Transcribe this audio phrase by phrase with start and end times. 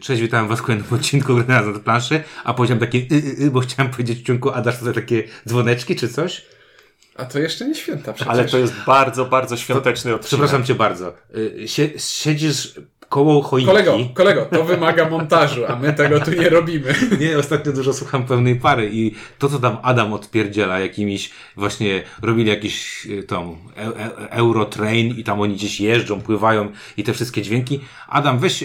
[0.00, 3.50] cześć, witam was w kolejnym odcinku Gry na planszy, a powiedziałem takie y, y, y,
[3.50, 6.46] bo chciałem powiedzieć w ciągu, a dasz tutaj takie dzwoneczki czy coś?
[7.16, 8.32] A to jeszcze nie święta przecież.
[8.32, 10.26] Ale to jest bardzo, bardzo świąteczny odcinek.
[10.26, 11.14] Przepraszam cię bardzo.
[11.36, 12.74] Y, Sie, siedzisz
[13.08, 13.66] koło choinki.
[13.70, 16.94] Kolego, kolego, to wymaga montażu, a my tego tu nie robimy.
[17.20, 22.48] Nie, ostatnio dużo słucham pewnej pary i to, co tam Adam odpierdziela jakimiś, właśnie robili
[22.50, 27.42] jakiś y, tą e, e, Eurotrain i tam oni gdzieś jeżdżą, pływają i te wszystkie
[27.42, 27.80] dźwięki.
[28.08, 28.64] Adam, weź,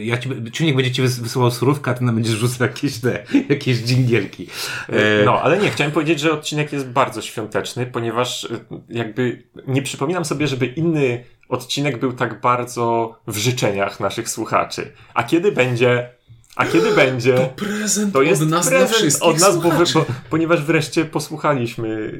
[0.00, 3.24] ja ci, czujnik będzie ci wys- wysyłał surówkę, a ty nam będziesz rzucał jakieś te,
[3.48, 4.46] jakieś dżingielki.
[4.88, 8.48] E, No, ale nie, chciałem powiedzieć, że odcinek jest bardzo świąteczny, ponieważ
[8.88, 14.92] jakby nie przypominam sobie, żeby inny odcinek był tak bardzo w życzeniach naszych słuchaczy.
[15.14, 16.10] A kiedy będzie,
[16.56, 20.04] a kiedy będzie, Prezent to jest od nas prezent dla wszystkich od nas, bo, bo,
[20.30, 22.12] ponieważ wreszcie posłuchaliśmy,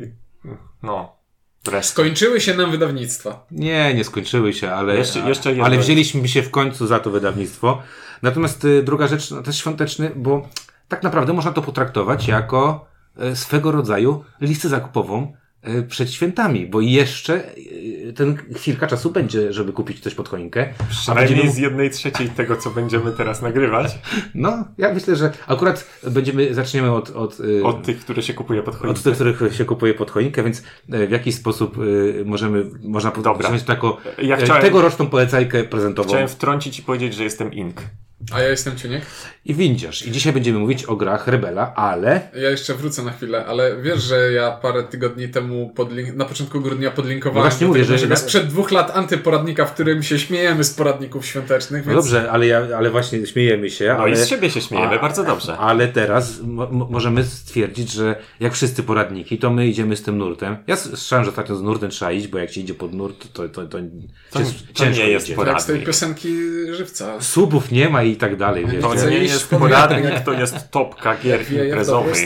[0.83, 1.17] no,
[1.65, 1.91] wreszcie.
[1.91, 3.47] Skończyły się nam wydawnictwa.
[3.51, 7.83] Nie, nie skończyły się, ale, Jeszcze- jeszcze ale wzięliśmy się w końcu za to wydawnictwo.
[8.23, 10.49] Natomiast y, druga rzecz, no, też świąteczny, bo
[10.89, 12.87] tak naprawdę można to potraktować jako
[13.23, 15.37] y, swego rodzaju listę zakupową
[15.89, 20.69] przed świętami, bo jeszcze y, ten chwilka czasu będzie, żeby kupić coś pod choinkę.
[20.91, 23.99] Przynajmniej będziemy, z jednej trzeciej tego, co będziemy teraz nagrywać,
[24.35, 28.63] no, ja myślę, że akurat będziemy, zaczniemy od, od, y, od tych, które się kupuje
[28.63, 29.01] pod od choinkę.
[29.03, 31.77] tych, których się kupuje pod choinkę, więc w jakiś sposób
[32.25, 33.35] możemy, można Dobra.
[33.35, 36.09] powiedzieć taką Ja chciałem- tegoroczną polecajkę prezentową.
[36.09, 37.83] Chciałem wtrącić i powiedzieć, że jestem Ink.
[38.33, 39.03] A ja jestem Ciuniek.
[39.45, 40.07] i windziarz.
[40.07, 44.03] I dzisiaj będziemy mówić o grach Rebela, ale Ja jeszcze wrócę na chwilę, ale wiesz,
[44.03, 48.17] że ja parę tygodni temu podlink- na początku grudnia podlinkowałem No właśnie mówię, że- naszego
[48.17, 52.47] sprzed dwóch lat antyporadnika, w którym się śmiejemy z poradników świątecznych, no więc dobrze, ale,
[52.47, 55.59] ja, ale właśnie śmiejemy się, No ale, i z siebie się śmiejemy, A- bardzo dobrze.
[55.59, 60.19] ale teraz mo- mo- możemy stwierdzić, że jak wszyscy poradniki, to my idziemy z tym
[60.19, 60.57] nurtem.
[60.67, 63.49] Ja słyszałem, że ostatnio z nurtem trzeba iść, bo jak się idzie pod nurt, to,
[63.49, 63.79] to, to,
[64.31, 65.35] To- to ciężko nie jest idzie.
[65.37, 65.55] poradnik.
[65.59, 66.29] jak z tej piosenki
[66.73, 67.21] Żywca.
[67.21, 68.83] Subów nie ma i tak dalej, wiesz.
[68.83, 72.17] To nie jest poradnik, to jest topka gier imprezowych.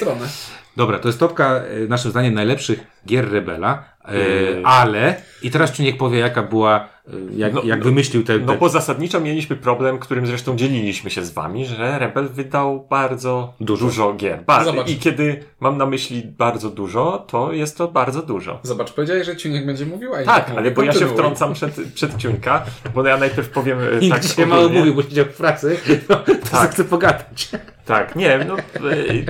[0.76, 4.62] Dobra, to jest topka, e, naszym zdaniem, najlepszych gier Rebela, e, Yy.
[4.64, 8.54] ale i teraz Czuniek powie, jaka była, e, jak, No, jak wymyślił te, te No
[8.54, 13.84] bo zasadniczo mieliśmy problem, którym zresztą dzieliliśmy się z wami, że Rebel wydał bardzo Dużo.
[13.86, 14.44] dużo, gier.
[14.46, 14.70] Bardzo.
[14.70, 14.88] Zobacz.
[14.88, 18.60] I kiedy mam na myśli bardzo dużo, to jest to bardzo dużo.
[18.62, 21.80] Zobacz, powiedziałeś, że Ciuniek będzie mówił, a ja Tak, ale bo ja się wtrącam przed,
[21.94, 22.64] przed ciunka,
[22.94, 25.76] bo ja najpierw powiem e, I tak dzisiaj mało mówił, bo siedział w pracy,
[26.08, 26.70] no, to tak.
[26.70, 27.48] chcę pogadać.
[27.84, 28.56] Tak, nie, no,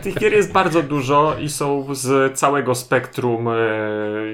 [0.03, 3.49] tych gier jest bardzo dużo i są z całego spektrum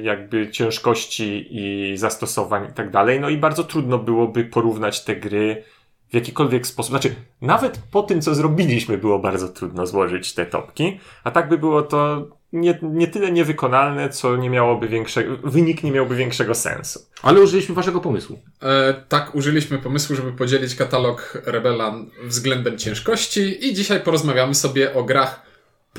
[0.02, 3.20] jakby ciężkości i zastosowań i tak dalej.
[3.20, 5.64] No i bardzo trudno byłoby porównać te gry
[6.10, 6.90] w jakikolwiek sposób.
[6.90, 11.58] Znaczy, nawet po tym, co zrobiliśmy, było bardzo trudno złożyć te topki, a tak by
[11.58, 17.00] było to nie, nie tyle niewykonalne, co nie miałoby większego, wynik nie miałby większego sensu.
[17.22, 18.38] Ale użyliśmy waszego pomysłu.
[18.62, 21.94] E, tak, użyliśmy pomysłu, żeby podzielić katalog Rebela
[22.24, 25.47] względem ciężkości i dzisiaj porozmawiamy sobie o grach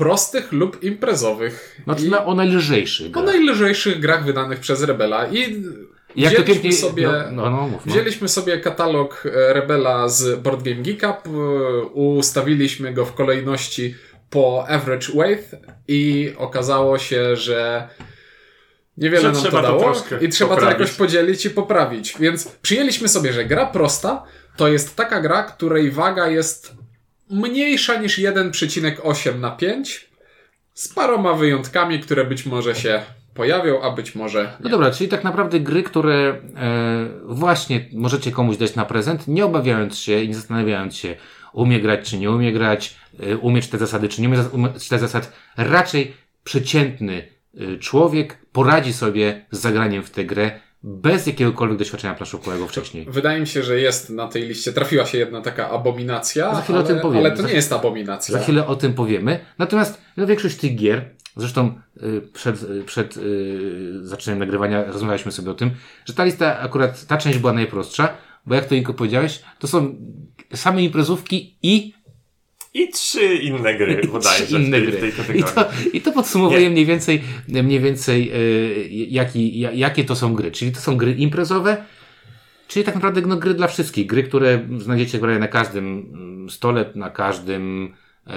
[0.00, 1.80] prostych lub imprezowych.
[1.84, 3.24] Znaczy I na, o najlżejszych o grach.
[3.24, 5.26] najlżejszych grach wydanych przez Rebela.
[5.26, 5.38] I
[6.16, 6.72] Jak to wzięliśmy pięknie...
[6.72, 7.08] sobie...
[7.08, 7.92] No, no, no, mów, no.
[7.92, 11.30] Wzięliśmy sobie katalog e, Rebela z Board Game Geeka, p-
[11.94, 13.94] ustawiliśmy go w kolejności
[14.30, 15.56] po average weight
[15.88, 17.88] i okazało się, że
[18.96, 20.78] niewiele Że nam to to dało troszkę i trzeba to poprawić.
[20.80, 22.14] jakoś podzielić i poprawić.
[22.20, 24.22] Więc przyjęliśmy sobie, że gra prosta
[24.56, 26.72] to jest taka gra, której waga jest
[27.30, 30.10] mniejsza niż 1,8 na 5
[30.74, 33.02] z paroma wyjątkami, które być może się
[33.34, 36.14] pojawią, a być może No dobra, czyli tak naprawdę gry, które
[36.56, 41.16] e, właśnie możecie komuś dać na prezent, nie obawiając się i nie zastanawiając się,
[41.52, 44.68] umie grać czy nie umie grać, e, umie czytać zasady czy nie umie zas- umie
[44.68, 46.14] czytać zasad, raczej
[46.44, 53.06] przeciętny e, człowiek poradzi sobie z zagraniem w tę grę bez jakiegokolwiek doświadczenia planszówkowego wcześniej.
[53.10, 56.78] Wydaje mi się, że jest na tej liście, trafiła się jedna taka abominacja, Za chwilę
[56.78, 57.26] o ale, tym powiemy.
[57.26, 58.32] ale to nie jest abominacja.
[58.32, 59.40] Za chwilę o tym powiemy.
[59.58, 65.50] Natomiast no, większość tych gier, zresztą y, przed, y, przed y, zaczęciem nagrywania rozmawialiśmy sobie
[65.50, 65.70] o tym,
[66.04, 68.08] że ta lista, akurat ta część była najprostsza,
[68.46, 69.96] bo jak to Inko powiedziałeś, to są
[70.54, 71.94] same imprezówki i
[72.74, 74.96] I trzy inne gry, bodajże, trzy inne w tej, gry.
[75.12, 75.54] w tej I kategorii.
[75.54, 76.70] to, I to podsumowuje Nie.
[76.70, 80.50] mniej więcej, mniej więcej y, jaki, ja- jakie to są gry.
[80.50, 81.84] Czyli to są gry imprezowe,
[82.68, 84.06] czyli tak naprawdę no, gry dla wszystkich.
[84.06, 87.94] Gry, które znajdziecie prawie na każdym mm, stole, na każdym
[88.26, 88.32] e,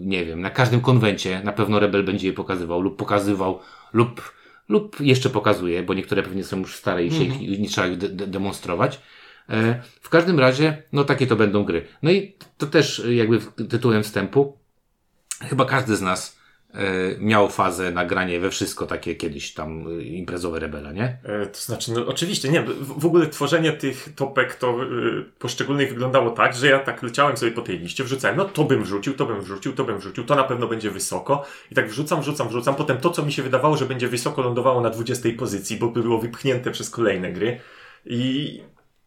[0.00, 3.60] nie wiem, na każdym konwencie na pewno Rebel będzie je pokazywał lub pokazywał
[3.92, 4.32] lub,
[4.68, 7.96] lub jeszcze pokazuje, bo niektóre pewnie są już stare i się ich, nie trzeba ich
[7.96, 9.00] de- demonstrować.
[9.50, 11.86] E, w każdym razie, no takie to będą gry.
[12.02, 14.58] No i to też jakby tytułem wstępu,
[15.40, 16.38] chyba każdy z nas
[16.74, 16.80] e,
[17.18, 21.18] miał fazę nagranie we wszystko takie kiedyś tam e, imprezowe rebela, nie?
[21.52, 26.30] To znaczy, no oczywiście, nie, w, w ogóle tworzenie tych topek to y, poszczególnych wyglądało
[26.30, 29.26] tak, że ja tak leciałem sobie po tej liście, wrzucałem, no to bym wrzucił, to
[29.26, 32.74] bym wrzucił, to bym wrzucił, to na pewno będzie wysoko i tak wrzucam, wrzucam, wrzucam,
[32.74, 36.02] potem to, co mi się wydawało, że będzie wysoko lądowało na 20 pozycji, bo by
[36.02, 37.60] było wypchnięte przez kolejne gry
[38.06, 38.60] i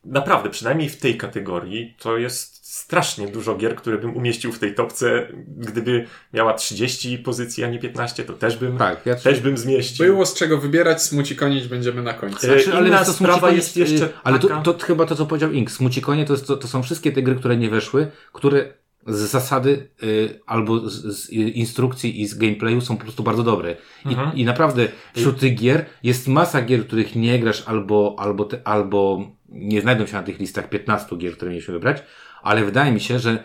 [0.05, 4.75] naprawdę, przynajmniej w tej kategorii, to jest strasznie dużo gier, które bym umieścił w tej
[4.75, 5.27] topce,
[5.57, 10.05] gdyby miała 30 pozycji, a nie 15, to też bym, Tak, ja też bym zmieścił.
[10.05, 12.37] Było z czego wybierać, smuci konić będziemy na końcu.
[12.37, 15.25] E, Znaczy, ale inna co, sprawa jest jeszcze Ale taka- to, to chyba to, co
[15.25, 15.71] powiedział Ink.
[15.71, 18.73] Smucikonie to, jest, to, to są wszystkie te gry, które nie weszły, które
[19.07, 23.75] z zasady y, albo z, z instrukcji i z gameplayu są po prostu bardzo dobre.
[24.05, 24.35] I, Mhm.
[24.35, 29.31] I naprawdę wśród tych gier jest masa gier, których nie grasz albo, albo, te, albo
[29.51, 32.03] nie znajdą się na tych listach 15 gier, które mieliśmy wybrać,
[32.41, 33.43] ale wydaje mi się, że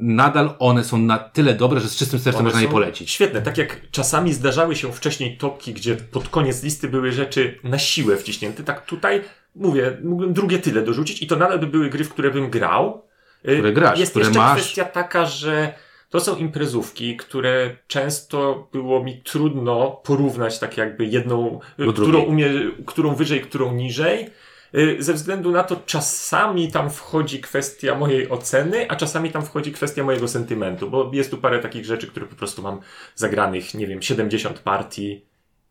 [0.00, 3.10] nadal one są na tyle dobre, że z czystym sercem One można je polecić.
[3.10, 7.78] Świetne, tak jak czasami zdarzały się wcześniej topki, gdzie pod koniec listy były rzeczy na
[7.78, 9.22] siłę wciśnięte, tak tutaj
[9.54, 13.02] mówię, mógłbym drugie tyle dorzucić i to nadal by były gry, w które bym grał.
[13.48, 14.60] Y, Które grasz, Jest które jeszcze masz.
[14.60, 15.74] kwestia taka, że
[16.10, 21.60] to są imprezówki, które często było mi trudno porównać tak jakby jedną,
[21.92, 22.50] którą, umie,
[22.86, 24.30] którą wyżej, którą niżej.
[24.74, 29.72] Y, Ze względu na to czasami tam wchodzi kwestia mojej oceny, a czasami tam wchodzi
[29.72, 32.80] kwestia mojego sentymentu, bo jest tu parę takich rzeczy, które po prostu mam
[33.14, 35.24] zagranych, nie wiem, 70 partii.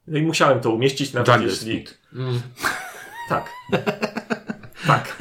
[0.08, 1.86] No i musiałem to umieścić nawet Jungle jeśli...
[1.86, 1.98] Speed.
[3.30, 3.50] Tak.
[4.88, 5.18] tak.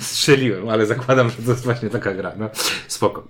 [0.00, 2.32] Strzeliłem, ale zakładam, że to jest właśnie taka gra.
[2.36, 2.50] No,
[2.88, 3.28] spoko.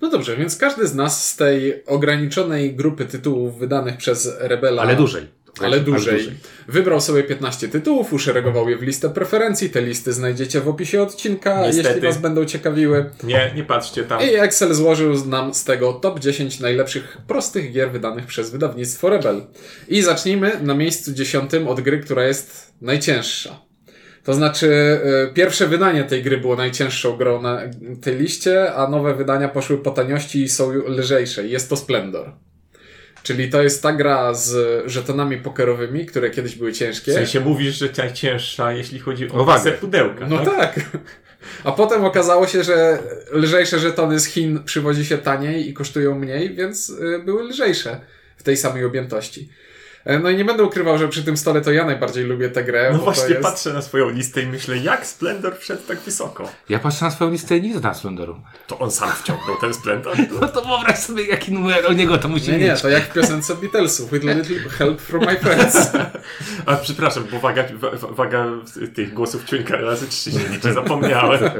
[0.00, 4.82] No dobrze, więc każdy z nas z tej ograniczonej grupy tytułów wydanych przez Rebela.
[4.82, 5.26] Ale dłużej.
[5.60, 6.32] Ale dłużej.
[6.68, 9.70] Wybrał sobie 15 tytułów, uszeregował je w listę preferencji.
[9.70, 11.88] Te listy znajdziecie w opisie odcinka, Niestety.
[11.88, 13.10] jeśli Was będą ciekawiły.
[13.22, 14.20] Nie, nie patrzcie tam.
[14.22, 19.42] I Excel złożył nam z tego top 10 najlepszych prostych gier wydanych przez wydawnictwo Rebel.
[19.88, 23.70] I zacznijmy na miejscu dziesiątym od gry, która jest najcięższa.
[24.24, 25.00] To znaczy,
[25.30, 27.60] y, pierwsze wydanie tej gry było najcięższą grą na
[28.02, 31.46] tej liście, a nowe wydania poszły po taniości i są lżejsze.
[31.46, 32.32] Jest to Splendor.
[33.22, 37.12] Czyli to jest ta gra z żetonami pokerowymi, które kiedyś były ciężkie.
[37.12, 39.72] W sensie mówisz, że najcięższa, jeśli chodzi o, O wagę.
[39.72, 40.26] pudełka.
[40.26, 40.74] No tak?
[40.74, 40.80] tak.
[41.64, 42.98] A potem okazało się, że
[43.32, 48.00] lżejsze żetony z Chin przywozi się taniej i kosztują mniej, więc y, były lżejsze
[48.36, 49.48] w tej samej objętości.
[50.04, 52.64] E, No i nie będę ukrywał, że przy tym stole to ja najbardziej lubię tę
[52.64, 52.88] grę.
[52.92, 53.42] No bo właśnie jest...
[53.42, 56.48] patrzę na swoją listę i myślę, jak Splendor wszedł tak wysoko?
[56.68, 58.40] Ja patrzę na swoją listę i nie znam Splendoru.
[58.66, 60.16] To on sam wciągnął ten Splendor.
[60.40, 62.82] No to wyobraź sobie, jaki numer o niego to musi Nie, nie, mieć.
[62.82, 64.10] to jak w piosence Beatlesów.
[64.12, 65.90] With a little help from my friends.
[66.66, 68.46] A przepraszam, bo waga, wa- wa- waga
[68.94, 71.40] tych głosów ciuńka razy trzy się liczy, zapomniałem.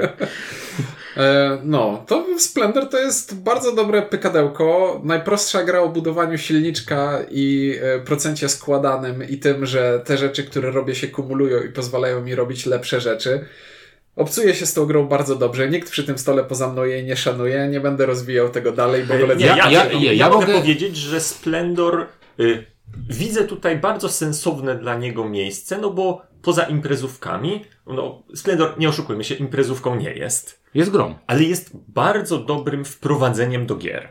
[1.17, 5.01] E, No, to Splendor to jest bardzo dobre pykadełko.
[5.05, 10.71] Najprostsza gra o budowaniu silniczka i e, procencie składanym i tym, że te rzeczy, które
[10.71, 13.45] robię się kumulują i pozwalają mi robić lepsze rzeczy.
[14.17, 15.69] Obcuję się z tą grą bardzo dobrze.
[15.71, 17.69] Nikt przy tym stole poza mną jej nie szanuje.
[17.69, 20.97] Nie będę rozwijał tego dalej, bo ja, ja, ja- ja, ja- ja mogę mogę- powiedzieć,
[20.97, 22.07] że Splendor
[22.41, 22.65] y,
[23.11, 29.25] widzę tutaj bardzo sensowne dla niego miejsce, no bo poza imprezówkami, no Splendor, nie oszukujmy
[29.25, 31.15] się, imprezówką nie jest, Jest grą.
[31.27, 34.09] ale jest bardzo dobrym wprowadzeniem do gier.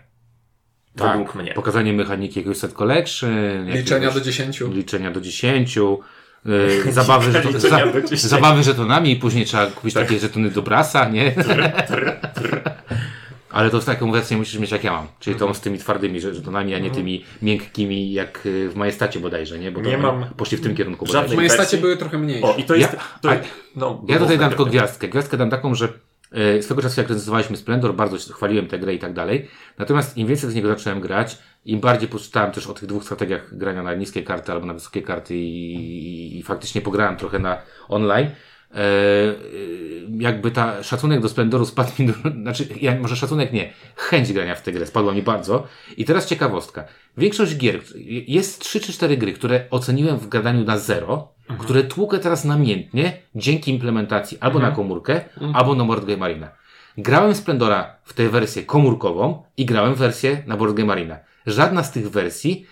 [0.96, 1.54] Według mnie.
[1.54, 3.66] Pokazanie mechaniki jakiegoś set collection.
[3.66, 4.62] Liczenia jakiegoś- do 10.
[4.74, 5.78] Liczenia do 10.
[6.86, 8.22] Yy, zabawy, żeton, Liczenia za, do 10.
[8.22, 11.34] zabawy żetonami i później trzeba kupić takie żetony do brasa, nie?
[13.52, 15.08] Ale to taką wersję musisz mieć jak ja mam.
[15.20, 19.20] Czyli tą z tymi twardymi że- żetonami, a nie tymi miękkimi jak y, w majestacie
[19.20, 19.72] bodajże, nie?
[19.72, 21.34] Bo to Nie mam poszli w tym kierunku bodajże.
[21.34, 22.48] W majestacie były trochę mniejsze.
[22.48, 22.94] O, i to jest...
[22.94, 23.36] Ja- to, a-
[23.76, 25.08] no, Ja tutaj dam tylko gwiazdkę.
[25.08, 25.88] Gwiazdkę dam taką, że
[26.32, 29.48] e, swego czasu jak recenzowaliśmy Splendor, bardzo się- chwaliłem tę grę i tak dalej.
[29.78, 33.58] Natomiast im więcej z niego zacząłem grać, im bardziej poczytałem też o tych dwóch strategiach
[33.58, 37.58] grania na niskie karty albo na wysokie karty i, i, i faktycznie pograłem trochę na
[37.88, 38.30] online.
[38.76, 39.34] E, e,
[40.20, 44.56] jakby ta szacunek do Splendoru spadł mi, do, znaczy ja, może szacunek nie, chęć grania
[44.56, 45.68] w tę grę spadła mi bardzo.
[45.98, 46.84] I teraz ciekawostka.
[47.18, 47.82] Większość gier,
[48.28, 53.18] jest 3 czy 4 gry, które oceniłem w gadaniu na zero, które tłukę teraz namiętnie
[53.36, 55.22] dzięki implementacji albo na komórkę,
[55.54, 56.50] albo na Board Game Arena.
[56.98, 61.20] Grałem Splendora w tę wersję komórkową i grałem w wersję na Board Game Arena.
[61.46, 62.66] Żadna z tych wersji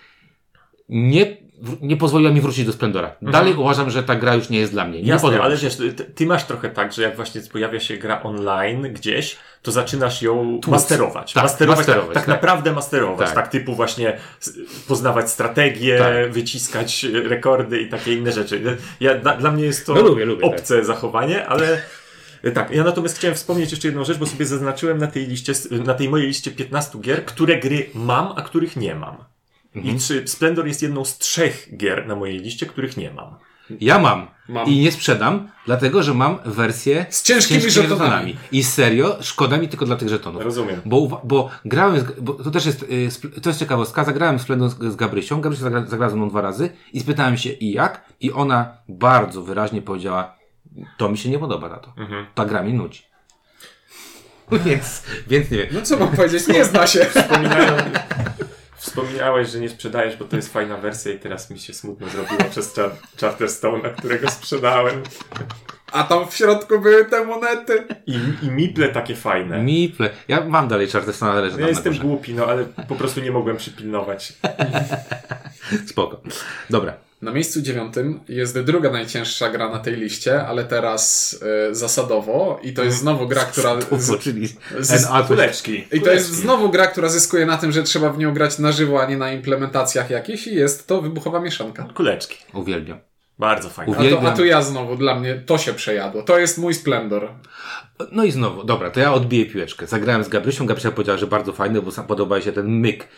[0.88, 1.36] nie,
[1.80, 3.16] nie pozwoliła mi wrócić do Splendora.
[3.22, 5.02] Dalej uważam, że ta gra już nie jest dla mnie.
[5.02, 8.22] Nie Jasne, ale wiesz, ty, ty masz trochę tak, że jak właśnie pojawia się gra
[8.22, 11.32] online gdzieś, to zaczynasz ją masterować.
[11.32, 12.34] Tak, masterować, masterować, tak, tak tak.
[12.34, 13.26] naprawdę masterować.
[13.26, 13.34] Tak.
[13.34, 13.48] Tak.
[13.48, 14.16] typu właśnie
[14.88, 16.32] poznawać strategię, Tak.
[16.32, 18.76] wyciskać e, rekordy i takie inne rzeczy.
[19.00, 21.82] Ja, dla, dla mnie jest to No lubię, lubię, obce zachowanie, ale
[22.42, 25.52] E, Tak, ja natomiast chciałem wspomnieć jeszcze jedną rzecz, bo sobie zaznaczyłem na tej liście,
[25.70, 29.16] na tej mojej liście 15 gier, które gry mam, a których nie mam.
[29.74, 29.96] Mhm.
[29.96, 33.34] I czy Splendor jest jedną z trzech gier na mojej liście, których nie mam.
[33.80, 34.26] Ja mam.
[34.48, 34.68] Mam.
[34.68, 38.36] I nie sprzedam, dlatego że mam wersję Z ciężkimi żetonami.
[38.52, 40.42] I serio, szkoda mi tylko dla tych żetonów.
[40.42, 40.80] Rozumiem.
[40.84, 44.92] Bo, bo grałem, z, bo to też jest, y, to jest ciekawostka, zagrałem Splendor z,
[44.92, 48.32] z Gabrysią, Gabrysia zagra, zagrała ze mną dwa razy i spytałem się i jak i
[48.32, 50.36] ona bardzo wyraźnie powiedziała,
[50.98, 51.92] to mi się nie podoba na to.
[51.96, 52.26] Mhm.
[52.34, 53.02] Ta gra mi nudzi.
[54.66, 55.68] więc, więc nie wiem.
[55.72, 57.04] No co mam powiedzieć, nie zna się.
[57.04, 57.76] Wspominają,
[58.78, 62.44] wspominałeś, że nie sprzedajesz, bo to jest fajna wersja i teraz mi się smutno zrobiło
[62.50, 65.02] przez Char- Charterstone'a, którego sprzedałem.
[65.92, 67.84] A tam w środku były te monety.
[68.06, 69.62] I, i miple takie fajne.
[69.62, 70.10] Miple.
[70.28, 72.04] Ja mam dalej Charterstone, ale leży Ja tam na jestem górze.
[72.04, 74.32] głupi, no ale po prostu nie mogłem przypilnować.
[75.90, 76.20] Spoko.
[76.70, 76.94] Dobra.
[77.22, 81.36] Na miejscu dziewiątym jest druga najcięższa gra na tej liście, ale teraz
[81.70, 82.60] e, zasadowo.
[82.62, 83.80] I to jest znowu gra, która.
[83.98, 84.48] Z, czyli
[84.80, 85.84] z, NA Kuleczki.
[85.92, 88.72] I to jest znowu gra, która zyskuje na tym, że trzeba w nią grać na
[88.72, 90.46] żywo, a nie na implementacjach jakichś.
[90.46, 91.88] I jest to wybuchowa mieszanka.
[91.94, 92.36] Kuleczki.
[92.54, 92.98] Uwielbiam.
[93.38, 93.92] Bardzo fajne.
[93.92, 94.26] A to, Uwielbiam.
[94.26, 96.22] a tu ja znowu, dla mnie to się przejadło.
[96.22, 97.28] To jest mój splendor.
[98.12, 99.86] No i znowu, dobra, to ja odbiję piłeczkę.
[99.86, 103.08] Zagrałem z Gabrysią, Gabrysia powiedziała, że bardzo fajny, bo sam podoba się ten myk.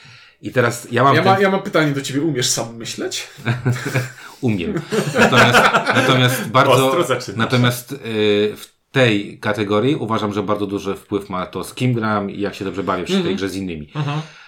[0.42, 1.32] I teraz ja mam Ja, ten...
[1.32, 2.22] ma, ja mam pytanie do ciebie.
[2.22, 3.28] Umiesz sam myśleć?
[4.40, 4.80] umiem.
[5.18, 5.58] Natomiast,
[5.94, 6.96] natomiast bardzo.
[7.36, 7.96] Natomiast y,
[8.56, 12.54] w tej kategorii uważam, że bardzo duży wpływ ma to, z kim gram i jak
[12.54, 13.82] się dobrze bawię przy tej grze z innymi.
[13.86, 14.39] Y,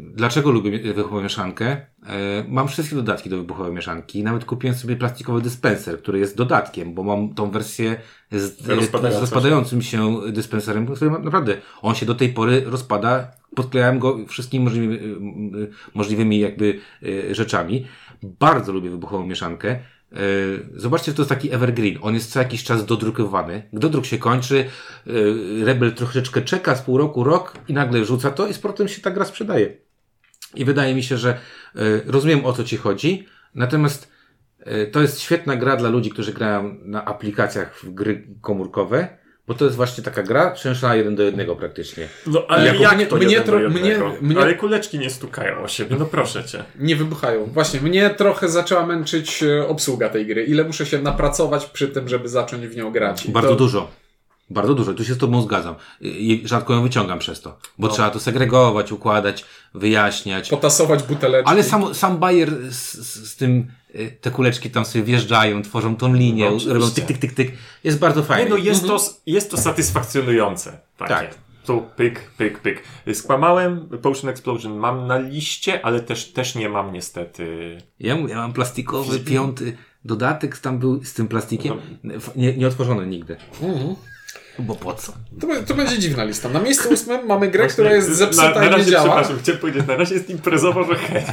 [0.00, 1.66] Dlaczego lubię wybuchową mieszankę?
[2.06, 4.22] E, Mam wszystkie dodatki do wybuchowej mieszanki.
[4.22, 7.96] Nawet kupiłem sobie plastikowy dyspenser, który jest dodatkiem, bo mam tą wersję
[8.32, 13.30] z, Rozpadającą rozpadającym się dyspenserem, który naprawdę, on się do tej pory rozpada.
[13.54, 14.96] Podklejałem go wszystkimi możliwymi,
[15.56, 16.80] y, możliwymi jakby
[17.30, 17.86] rzeczami.
[18.22, 19.78] Bardzo lubię wybuchową mieszankę.
[20.12, 20.18] E,
[20.74, 21.98] Zobaczcie, to jest taki evergreen.
[22.00, 23.62] On jest co jakiś czas dodrukowany.
[23.72, 24.64] Dodruk się kończy,
[25.06, 28.88] e, Rebel troszeczkę czeka z pół roku, rok i nagle rzuca to i z portem
[28.88, 29.76] się ta gra sprzedaje.
[30.54, 31.38] I wydaje mi się, że e,
[32.06, 34.16] rozumiem o co ci chodzi, natomiast
[34.92, 39.64] to jest świetna gra dla ludzi, którzy grają na aplikacjach w gry komórkowe, bo to
[39.64, 42.08] jest właśnie taka gra przenoszona jeden do jednego praktycznie.
[42.26, 45.68] No ale Jako jak mnie- to mnie tro- mnie- mnie- Ale kuleczki nie stukają o
[45.68, 46.64] siebie, no proszę cię.
[46.78, 47.44] Nie wybuchają.
[47.44, 50.44] Właśnie, mnie trochę zaczęła męczyć e, obsługa tej gry.
[50.44, 53.26] Ile muszę się napracować przy tym, żeby zacząć w nią grać.
[53.26, 53.56] I Bardzo to...
[53.56, 53.88] dużo.
[54.50, 54.94] Bardzo dużo.
[54.94, 55.74] Tu się z Tobą zgadzam.
[56.00, 57.58] I rzadko ją wyciągam przez to.
[57.78, 60.48] Bo trzeba to segregować, układać, wyjaśniać.
[60.50, 61.50] Potasować buteleczki.
[61.50, 63.66] Ale sam, sam Bayer z, z, z tym,
[64.20, 67.52] te kuleczki tam sobie wjeżdżają, tworzą tą linię, No, robią tyk, tyk, tyk, tyk.
[67.84, 68.44] Jest bardzo fajny.
[68.44, 70.80] Nie no, jest, to, jest to satysfakcjonujące.
[70.96, 71.14] Takie.
[71.14, 71.34] Tak.
[71.66, 72.82] Tu pyk, pyk, pyk.
[73.14, 77.78] Skłamałem, Potion Explosion mam na liście, ale też, też nie mam niestety.
[78.00, 81.78] Ja, ja mam plastikowy piąty dodatek, tam był z tym plastikiem.
[82.14, 83.36] F- Nie, nie otworzony nigdy.
[83.62, 83.94] Mhm.
[84.58, 85.12] Bo po co?
[85.40, 86.48] To, to będzie dziwna lista.
[86.48, 89.04] Na miejscu ósmym mamy grę, która jest na, zepsuta na i nie działa.
[89.04, 91.24] Przepraszam, chciałem powiedzieć, na razie jest imprezowo, że hej.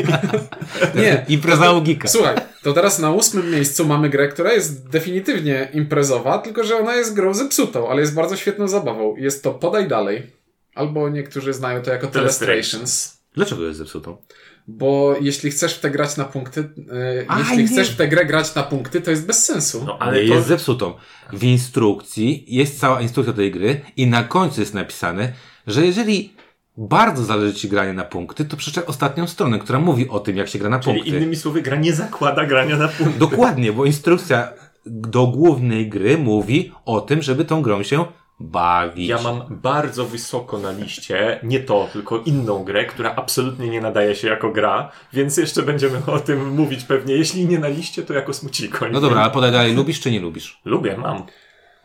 [1.03, 1.25] Nie.
[1.27, 2.07] Impreza logika.
[2.07, 6.95] Słuchaj, to teraz na ósmym miejscu mamy grę, która jest definitywnie imprezowa, tylko że ona
[6.95, 9.15] jest grą zepsutą, ale jest bardzo świetną zabawą.
[9.15, 10.31] Jest to Podaj Dalej.
[10.75, 12.07] Albo niektórzy znają to jako.
[12.07, 13.17] Telestrations.
[13.35, 14.17] Dlaczego jest zepsutą?
[14.67, 17.67] Bo jeśli chcesz w tę grać na punkty, e, A, jeśli nie.
[17.67, 19.83] chcesz w tę grę grać na punkty, to jest bez sensu.
[19.85, 20.33] No Ale to...
[20.33, 20.93] jest zepsutą.
[21.33, 25.33] W instrukcji jest cała instrukcja tej gry i na końcu jest napisane,
[25.67, 26.33] że jeżeli
[26.77, 30.47] bardzo zależy Ci granie na punkty, to przeczytaj ostatnią stronę, która mówi o tym, jak
[30.47, 31.17] się gra na Czyli punkty.
[31.17, 33.17] innymi słowy, gra nie zakłada grania na punkt.
[33.17, 34.53] Dokładnie, bo instrukcja
[34.85, 38.05] do głównej gry mówi o tym, żeby tą grą się
[38.43, 39.09] bawić.
[39.09, 44.15] Ja mam bardzo wysoko na liście, nie to, tylko inną grę, która absolutnie nie nadaje
[44.15, 47.15] się jako gra, więc jeszcze będziemy o tym mówić pewnie.
[47.15, 48.85] Jeśli nie na liście, to jako smuciko.
[48.91, 50.61] No dobra, ale podaj dalej, lubisz czy nie lubisz?
[50.65, 51.23] Lubię, mam.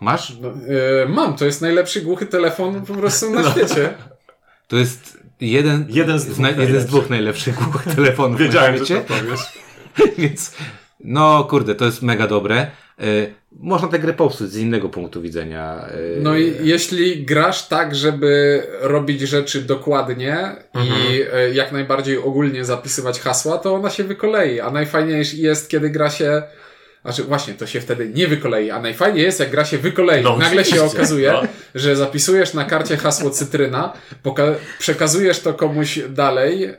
[0.00, 0.32] Masz?
[0.40, 3.94] No, e, mam, to jest najlepszy głuchy telefon po prostu na świecie.
[4.68, 6.88] To jest jeden, Jeden z dwóch na, jeden z najlepszych.
[6.90, 9.00] dwóch najlepszych głuchych telefonów Wiedziałem, na że świecie.
[9.00, 9.40] to powiesz.
[10.18, 10.54] Więc,
[11.04, 12.70] no kurde, to jest mega dobre.
[13.02, 15.88] Y, można tę grę popsuć z innego punktu widzenia.
[16.16, 22.64] y, No i jeśli grasz tak, żeby robić rzeczy dokładnie i e, jak najbardziej ogólnie
[22.64, 24.60] zapisywać hasła, to ona się wykolei.
[24.60, 26.42] A najfajniejsze jest, kiedy gra się.
[27.02, 30.24] Znaczy, właśnie, to się wtedy nie wykolei, a najfajniej jest, jak gra się wykolei.
[30.24, 31.42] No, Nagle się okazuje, no.
[31.74, 33.92] że zapisujesz na karcie hasło cytryna,
[34.78, 36.74] przekazujesz to komuś dalej e,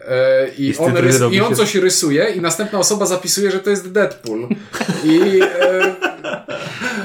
[0.57, 3.91] i, I on, rys- i on coś rysuje i następna osoba zapisuje, że to jest
[3.91, 4.47] Deadpool.
[5.03, 5.95] I, e,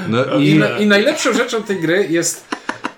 [0.08, 2.44] no i, i, na, I najlepszą rzeczą tej gry jest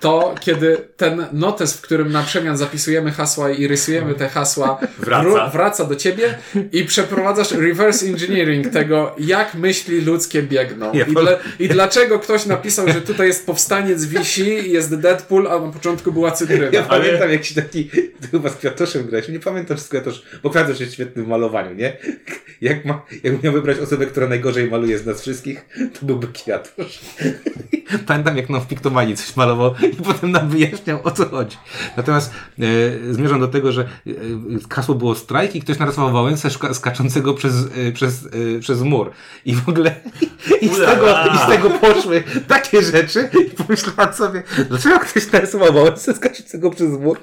[0.06, 5.50] to, kiedy ten notes, w którym na przemian zapisujemy hasła i rysujemy te hasła, Wraca.
[5.50, 6.38] wraca do ciebie
[6.72, 10.92] i przeprowadzasz reverse engineering tego, jak myśli ludzkie biegną.
[10.92, 15.72] I, dla, I dlaczego ktoś napisał, że tutaj jest powstaniec wisi, jest Deadpool, a na
[15.72, 16.66] początku była cytryna.
[16.72, 17.84] Ja Ale- pamiętam jakiś taki,
[18.20, 21.74] ty chyba z Kwiatoszem grałeś, nie pamiętam z Kwiatosz, bo Kwiatosz jest świetny w malowaniu,
[21.74, 21.96] nie?
[22.60, 25.66] Jak ma, jakbym miał wybrać osobę, która najgorzej maluje z nas wszystkich,
[26.00, 27.00] to byłby Kwiatosz.
[28.06, 31.56] Pamiętam jak nam w Piktomanii coś malował i potem nam wyjaśniał o co chodzi.
[31.96, 32.64] Natomiast e,
[33.14, 34.10] zmierzam do tego, że e,
[34.70, 37.54] hasło było strajk i ktoś narysował Wałęsę szka- skaczącego przez,
[37.88, 38.24] e, przez,
[38.56, 39.10] e, przez mur.
[39.44, 39.94] I w ogóle
[40.60, 45.72] i z, tego, i z tego poszły takie rzeczy i pomyślałem sobie, dlaczego ktoś narysował
[45.72, 47.18] Wałęsę skaczącego przez mur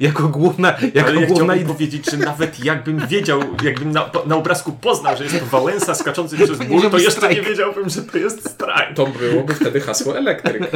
[0.00, 1.68] jako główna, jako Ale ja główna idea.
[1.68, 6.36] powiedzieć, że nawet jakbym wiedział, jakbym na, na obrazku poznał, że jest to Wałęsa skaczący
[6.36, 7.38] przez mur, to jeszcze strajk.
[7.38, 8.94] nie wiedziałbym, że to jest strajk.
[8.94, 10.62] To byłoby wtedy hasło elektryk.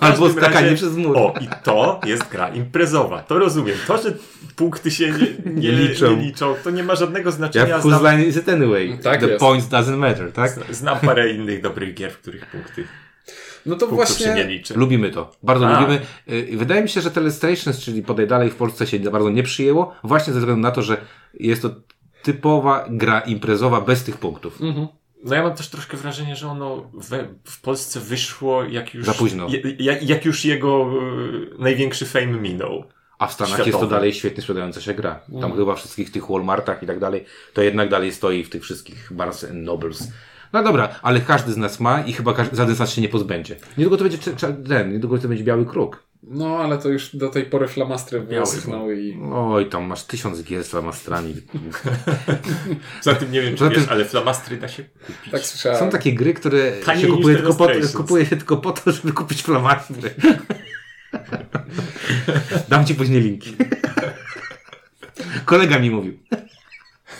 [0.00, 1.16] Albo skakanie razie- przez mur.
[1.18, 3.22] O, i to jest gra imprezowa.
[3.22, 3.76] To rozumiem.
[3.86, 4.12] To, że
[4.56, 6.16] punkty się nie, nie, Nie liczą.
[6.16, 7.78] nie liczą, to nie ma żadnego Ja znaczenia.
[7.78, 8.98] whose Znam, line is it anyway?
[9.02, 9.40] Tak The jest.
[9.40, 10.58] points doesn't matter, tak?
[10.70, 12.84] znam parę innych dobrych gier, w których punkty,
[13.66, 14.44] No to punktów się nie właśnie...
[14.50, 14.74] liczy.
[14.74, 15.32] Lubimy to.
[15.42, 15.80] Bardzo A.
[15.80, 16.00] lubimy.
[16.28, 19.94] Y, Wydaje mi się, że Telestrations, czyli Podaj Dalej w Polsce się bardzo nie przyjęło,
[20.04, 20.96] właśnie ze względu na to, że
[21.34, 21.70] jest to
[22.22, 24.60] typowa gra imprezowa bez tych punktów.
[24.60, 24.86] Mhm.
[25.24, 29.06] No ja mam też troszkę wrażenie, że ono we, w Polsce wyszło jak już...
[29.06, 29.46] Za późno.
[29.78, 30.90] Jak, jak już jego
[31.58, 32.84] e, największy fame minął.
[33.18, 35.14] A w Stanach jest to dalej świetnie sprzedająca się gra.
[35.14, 35.56] Tam Mhm.
[35.56, 39.44] chyba wszystkich tych Walmartach i tak dalej, to jednak dalej stoi w tych wszystkich Barnes
[39.44, 40.08] and Nobles.
[40.52, 43.08] No dobra, ale każdy z nas ma i chyba każdy, żaden z nas się nie
[43.08, 43.56] pozbędzie.
[43.78, 44.18] Niedługo to będzie
[44.68, 46.02] ten, niedługo to będzie biały kruk.
[46.28, 49.18] No, ale to już do tej pory flamastry wysychnęły i...
[49.32, 51.34] Oj, tam masz tysiąc gier z flamastrami.
[53.02, 55.32] Za tym nie wiem, czy wiesz, ale flamastry da się kupić.
[55.32, 55.78] Tak słyszałem.
[55.78, 59.12] Są takie gry, które Taniej się kupuje tylko, po, kupuje się tylko po to, żeby
[59.12, 60.14] kupić flamastry.
[62.68, 63.56] Dam ci później linki.
[65.44, 66.18] Kolega mi mówił.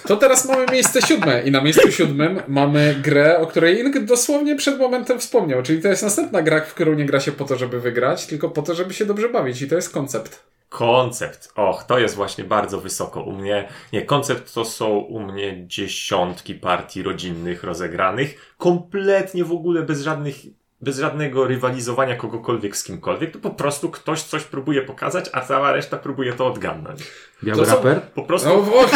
[0.07, 4.57] To teraz mamy miejsce siódme i na miejscu siódmym mamy grę, o której Ing dosłownie
[4.57, 7.57] przed momentem wspomniał, czyli to jest następna gra, w którą nie gra się po to,
[7.57, 10.45] żeby wygrać, tylko po to, żeby się dobrze bawić i to jest koncept.
[10.69, 11.53] Koncept.
[11.57, 13.69] Och, to jest właśnie bardzo wysoko u mnie.
[13.93, 18.55] Nie, koncept to są u mnie dziesiątki partii rodzinnych rozegranych.
[18.59, 20.37] Kompletnie w ogóle bez żadnych,
[20.81, 23.31] bez żadnego rywalizowania kogokolwiek z kimkolwiek.
[23.33, 27.01] To po prostu ktoś coś próbuje pokazać, a cała reszta próbuje to odgadnąć.
[27.45, 28.01] Biały To raper?
[28.01, 28.49] po prostu...
[28.49, 28.87] No, o,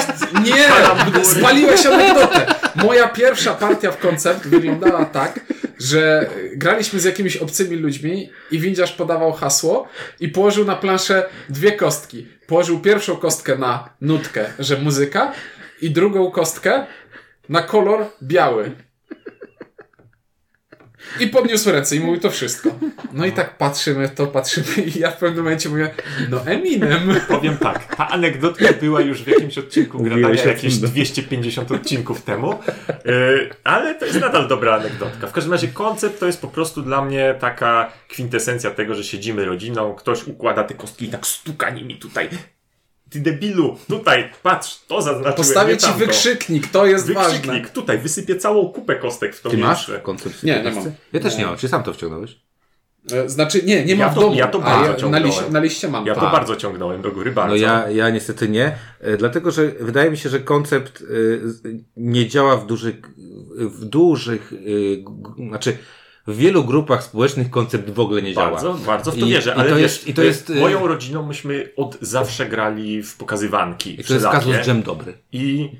[0.44, 0.68] nie!
[1.38, 2.46] Spaliłeś anegdotę!
[2.74, 5.40] Moja pierwsza partia w koncept wyglądała tak,
[5.78, 9.88] że graliśmy z jakimiś obcymi ludźmi i windziarz podawał hasło
[10.20, 12.26] i położył na planszę dwie kostki.
[12.46, 15.32] Położył pierwszą kostkę na nutkę, że muzyka
[15.82, 16.86] i drugą kostkę
[17.48, 18.87] na kolor biały.
[21.20, 22.70] I podniósł ręce i mówił to wszystko.
[23.12, 25.90] No i tak patrzymy, to patrzymy i ja w pewnym momencie mówię,
[26.30, 27.14] no Eminem.
[27.28, 30.88] Powiem tak, ta anegdotka była już w jakimś odcinku Gradania jakieś no.
[30.88, 32.58] 250 odcinków temu,
[33.04, 35.26] yy, ale to jest nadal dobra anegdotka.
[35.26, 39.44] W każdym razie koncept to jest po prostu dla mnie taka kwintesencja tego, że siedzimy
[39.44, 42.28] rodziną, ktoś układa te kostki i tak stuka nimi tutaj.
[43.10, 45.98] Ty debilu, tutaj, patrz, to zaznaczyłem, Postawię nie ci tamto.
[45.98, 47.32] wykrzyknik, to jest ważne.
[47.32, 50.04] Wykrzyknik, tutaj, wysypię całą kupę kostek w to Ty masz miejsce.
[50.04, 50.42] koncept?
[50.42, 50.84] Nie, nie mam.
[51.12, 51.56] Ja też nie mam.
[51.56, 52.38] Czy sam to wciągnąłeś?
[53.12, 54.34] E, Znaczy, nie, nie Ja mam w to- domu.
[54.34, 55.26] ja to a bardzo ja, na, ciągnąłem.
[55.26, 56.06] liście, na liście mam.
[56.06, 56.20] Ja to.
[56.20, 57.54] to bardzo ciągnąłem do góry, bardzo.
[57.56, 61.04] No ja, ja niestety nie, e, dlatego że wydaje mi się, że koncept e,
[61.96, 62.96] nie działa w dużych,
[63.56, 64.52] w dużych,
[65.48, 65.76] znaczy
[66.28, 68.50] w wielu grupach społecznych koncept w ogóle nie działa.
[68.50, 70.86] Bardzo, bardzo w to I- wierzę, ale to wiesz, jest- i to jest, y- moją
[70.86, 74.00] rodziną myśmy od zawsze grali w pokazywanki.
[74.00, 75.12] I to jest kazus dżem dobry.
[75.32, 75.70] I,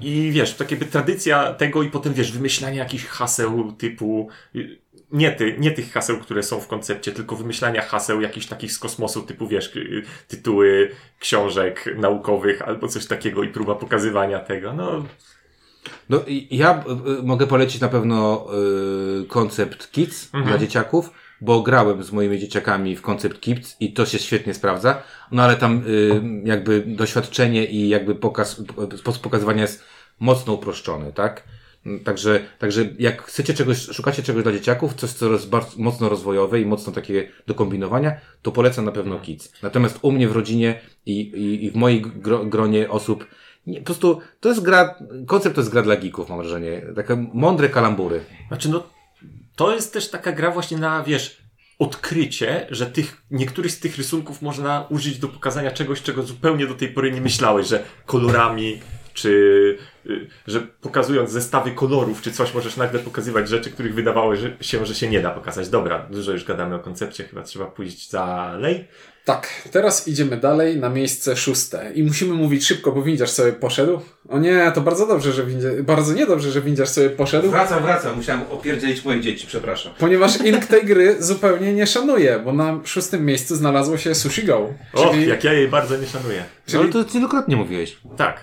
[0.00, 4.28] I wiesz, tak jakby tradycja tego i potem wiesz, wymyślanie jakichś haseł typu.
[4.56, 4.78] y,
[5.12, 8.78] Nie, ty, nie tych haseł, które są w koncepcie, tylko wymyślania haseł jakichś takich z
[8.78, 14.72] kosmosu, typu wiesz, y, tytuły książek naukowych albo coś takiego i próba pokazywania tego.
[14.72, 15.04] No,
[16.08, 16.20] No
[16.50, 18.46] ja y, y, mogę polecić na pewno
[19.22, 20.44] y, koncept Kids Mhm.
[20.46, 25.02] dla dzieciaków, bo grałem z moimi dzieciakami w koncept Kids i to się świetnie sprawdza.
[25.32, 28.62] No ale tam y, jakby doświadczenie i jakby pokaz,
[28.96, 29.84] sposób pokazywania jest
[30.20, 31.44] mocno uproszczony, tak?
[32.04, 36.60] Także, także jak chcecie czegoś, szukacie czegoś dla dzieciaków, coś co jest bardzo mocno rozwojowe
[36.60, 39.52] i mocno takie do kombinowania, to polecam na pewno Kids.
[39.62, 43.26] Natomiast u mnie w rodzinie i, i, i w mojej gro, gronie osób
[43.68, 44.94] nie, po prostu to jest gra,
[45.26, 46.82] koncept to jest gra dla geeków, mam wrażenie.
[46.96, 48.20] Takie mądre kalambury.
[48.48, 48.82] Znaczy, no,
[49.56, 51.42] to jest też taka gra właśnie na, wiesz,
[51.78, 56.74] odkrycie, że tych, niektórych z tych rysunków można użyć do pokazania czegoś, czego zupełnie do
[56.74, 58.80] tej pory nie myślałeś, że kolorami,
[59.14, 59.28] czy
[60.06, 64.94] y, że pokazując zestawy kolorów czy coś, możesz nagle pokazywać rzeczy, których wydawało się, że
[64.94, 65.68] się nie da pokazać.
[65.68, 68.88] Dobra, dużo już gadamy o koncepcie, chyba trzeba pójść dalej.
[69.28, 71.92] Tak, teraz idziemy dalej na miejsce szóste.
[71.94, 74.00] I musimy mówić szybko, bo windziarz sobie poszedł.
[74.28, 77.50] O nie, to bardzo dobrze, że windziarz, bardzo niedobrze, że windziarz sobie poszedł.
[77.50, 78.16] Wracam, wracam.
[78.16, 79.92] Musiałem opierdzielić moje dzieci, przepraszam.
[79.98, 84.74] Ponieważ Ink tej gry zupełnie nie szanuje, bo na szóstym miejscu znalazło się Sushi Go.
[84.92, 86.44] Och, Czyli, jak ja jej bardzo nie szanuję.
[86.72, 87.96] No, ale to wielokrotnie mówiłeś.
[88.16, 88.40] Tak.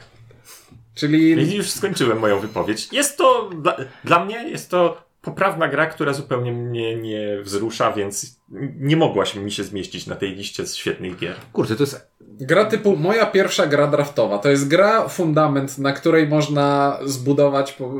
[0.95, 2.87] czyli I już skończyłem moją wypowiedź.
[2.91, 8.41] Jest to, dla, dla mnie jest to poprawna gra, która zupełnie mnie nie wzrusza, więc
[8.75, 11.35] nie mogłaś mi się zmieścić na tej liście z świetnych gier.
[11.53, 12.11] Kurczę, to jest...
[12.21, 14.37] gra typu moja pierwsza gra draftowa.
[14.37, 17.93] To jest gra fundament, na której można zbudować po...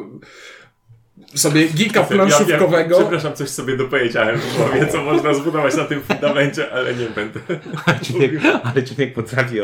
[1.35, 2.95] sobie gika planszówkowego.
[2.95, 6.95] Ja, ja, przepraszam, coś sobie dopowiedziałem w głowie, co można zbudować na tym fundamencie, ale
[6.95, 7.39] nie będę.
[7.85, 8.31] Ale Ciuniek,
[8.63, 9.57] ale Ciuniek potrafi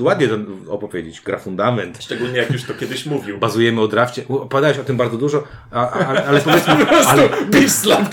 [0.00, 0.36] ładnie to
[0.68, 1.20] opowiedzieć.
[1.20, 2.04] Gra fundament.
[2.04, 3.38] Szczególnie jak już to kiedyś mówił.
[3.38, 4.28] Bazujemy o drafcie.
[4.28, 6.72] Opowiadałeś o tym bardzo dużo, a, a, ale, ale powiedzmy...
[7.06, 7.28] Ale,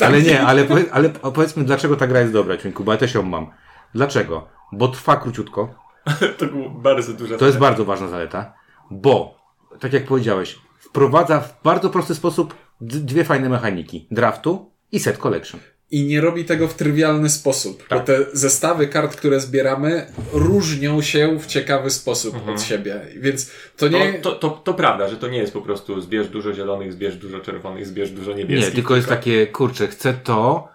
[0.02, 3.24] ale nie, ale, ale powiedzmy, dlaczego ta gra jest dobra, Ciuńku, bo ja też ją
[3.24, 3.48] mam.
[3.96, 4.48] Dlaczego?
[4.72, 5.76] Bo trwa króciutko.
[6.38, 8.54] To było bardzo duża To jest bardzo ważna zaleta,
[8.92, 9.39] bo,
[9.80, 14.08] tak jak powiedziałeś, wprowadza w bardzo prosty sposób dwie fajne mechaniki.
[14.12, 15.60] Draftu i set collection.
[15.92, 21.39] I nie robi tego w trywialny sposób, bo te zestawy kart, które zbieramy, różnią się
[21.39, 23.02] w ciekawy sposób od siebie.
[23.18, 24.13] Więc to nie.
[24.13, 27.18] To, to, to, to prawda, że to nie jest po prostu zbierz dużo zielonych, zbierz
[27.18, 28.70] dużo czerwonych, zbierz dużo niebieskich.
[28.70, 30.68] Nie, tylko jest takie, kurczę, chcę to,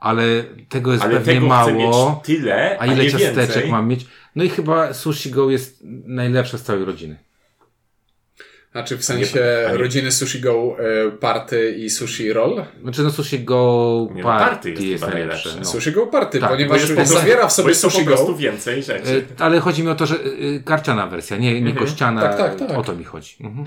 [0.00, 0.24] ale
[0.68, 2.22] tego jest Ale pewnie tego chcę mieć mało.
[2.24, 3.70] tyle, a, A ile nie ciasteczek więcej.
[3.70, 4.06] mam mieć?
[4.36, 7.16] No i chyba Sushi Go jest najlepsze z całej rodziny.
[8.76, 9.38] Znaczy w sensie
[9.70, 12.64] nie- rodziny Sushi Go e, Party i Sushi Roll.
[12.82, 15.48] Znaczy no Sushi Go Nie, no, Party, Party jest jest, chyba najlepsze.
[15.48, 15.74] najlepsze.
[15.74, 15.80] No.
[15.80, 18.34] Sushi Go Party, Tak, ponieważ Bo jest zawiera w bo sobie Sushi po prostu Go.
[18.34, 19.24] więcej rzeczy.
[19.38, 22.20] E, Ale chodzi mi o to, że e, karciana wersja, nie, nie kościana.
[22.22, 22.78] Tak, tak, tak.
[22.78, 23.36] O to mi chodzi.
[23.40, 23.66] Mhm.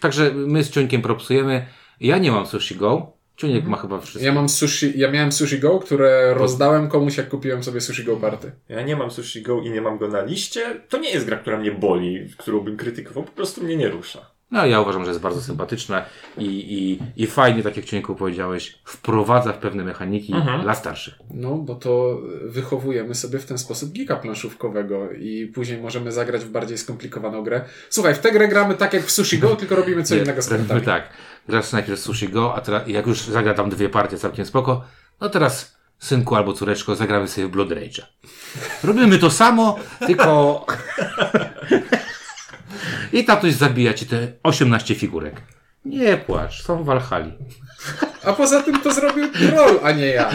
[0.00, 1.66] Także my z Ciuńkiem propsujemy.
[2.00, 3.15] Ja nie mam Sushi Go.
[3.36, 4.24] Ciuńek ma chyba wszystko.
[4.24, 8.16] Ja mam sushi, ja miałem Sushi Go, które rozdałem komuś, jak kupiłem sobie Sushi Go
[8.16, 8.52] Party.
[8.68, 10.80] Ja nie mam Sushi Go i nie mam go na liście.
[10.88, 14.36] To nie jest gra, która mnie boli, którą bym krytykował, po prostu mnie nie rusza.
[14.50, 16.04] No ja uważam, że jest bardzo sympatyczna
[16.38, 21.14] i, i, i fajnie, tak jak Ciuńku powiedziałeś, wprowadza w pewne mechaniki dla starszych.
[21.30, 26.50] No, bo to wychowujemy sobie w ten sposób gika planszówkowego i później możemy zagrać w
[26.50, 27.64] bardziej skomplikowaną grę.
[27.90, 30.48] Słuchaj, w tę grę gramy tak jak w Sushi Go, tylko robimy co innego z
[30.48, 30.80] kartami.
[30.94, 31.08] tak.
[31.48, 34.84] Grasz najpierw Sushi Go, a teraz jak już zagra tam dwie partie całkiem spoko,
[35.20, 38.02] no teraz synku albo córeczko, zagramy sobie w Blood Rage'a.
[38.84, 40.66] Robimy to samo, tylko...
[43.12, 45.42] I tatuś zabija ci te 18 figurek.
[45.84, 47.32] Nie płacz, są w Walhali.
[48.24, 50.30] A poza tym to zrobił troll, a nie ja.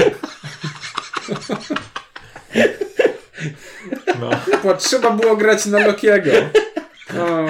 [4.19, 4.29] No.
[4.63, 6.31] Bo trzeba było grać na Lokiego.
[7.19, 7.45] O.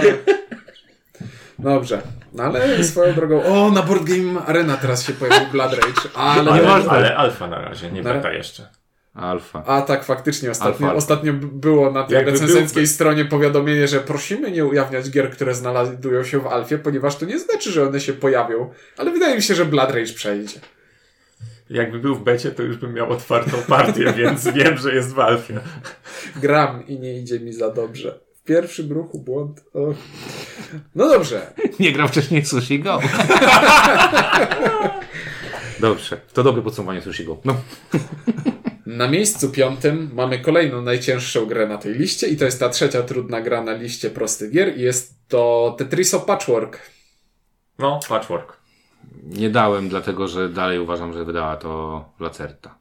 [1.60, 2.02] Dobrze.
[2.34, 3.44] No ale swoją drogą.
[3.44, 6.10] O, na Board Game Arena teraz się pojawił Blood Rage.
[6.16, 6.92] Ale, Ale, nie można.
[6.92, 8.68] ale alfa na razie, nie Na- beta jeszcze.
[9.14, 9.64] Alfa.
[9.66, 10.98] A tak, faktycznie ostatnio, Alfa.
[10.98, 15.56] ostatnio było na tej Jakby recenzenckiej był- stronie powiadomienie, że prosimy nie ujawniać gier, które
[15.56, 18.70] znajdują się w Alfie, ponieważ to nie znaczy, że one się pojawią.
[18.98, 20.60] Ale wydaje mi się, że Blood Rage przejdzie.
[21.70, 25.20] Jakby był w becie, to już bym miał otwartą partię, więc wiem, że jest w
[25.20, 25.60] alfie.
[26.36, 28.20] Gram i nie idzie mi za dobrze.
[28.42, 29.64] W pierwszym ruchu błąd.
[29.74, 29.98] Och.
[30.96, 31.54] No dobrze.
[31.80, 33.00] Nie grał wcześniej Sushi Go.
[35.80, 37.38] Dobrze, to dobre podsumowanie Sushi Go.
[37.46, 37.56] No.
[38.86, 43.04] Na miejscu piątym mamy kolejną najcięższą grę na tej liście i to jest ta trzecia
[43.04, 46.80] trudna gra na liście prostych gier i jest to Tetriso Patchwork.
[47.80, 48.58] No, patchwork.
[49.24, 52.81] Nie dałem, dlatego że dalej uważam, że wydała to Lacerta.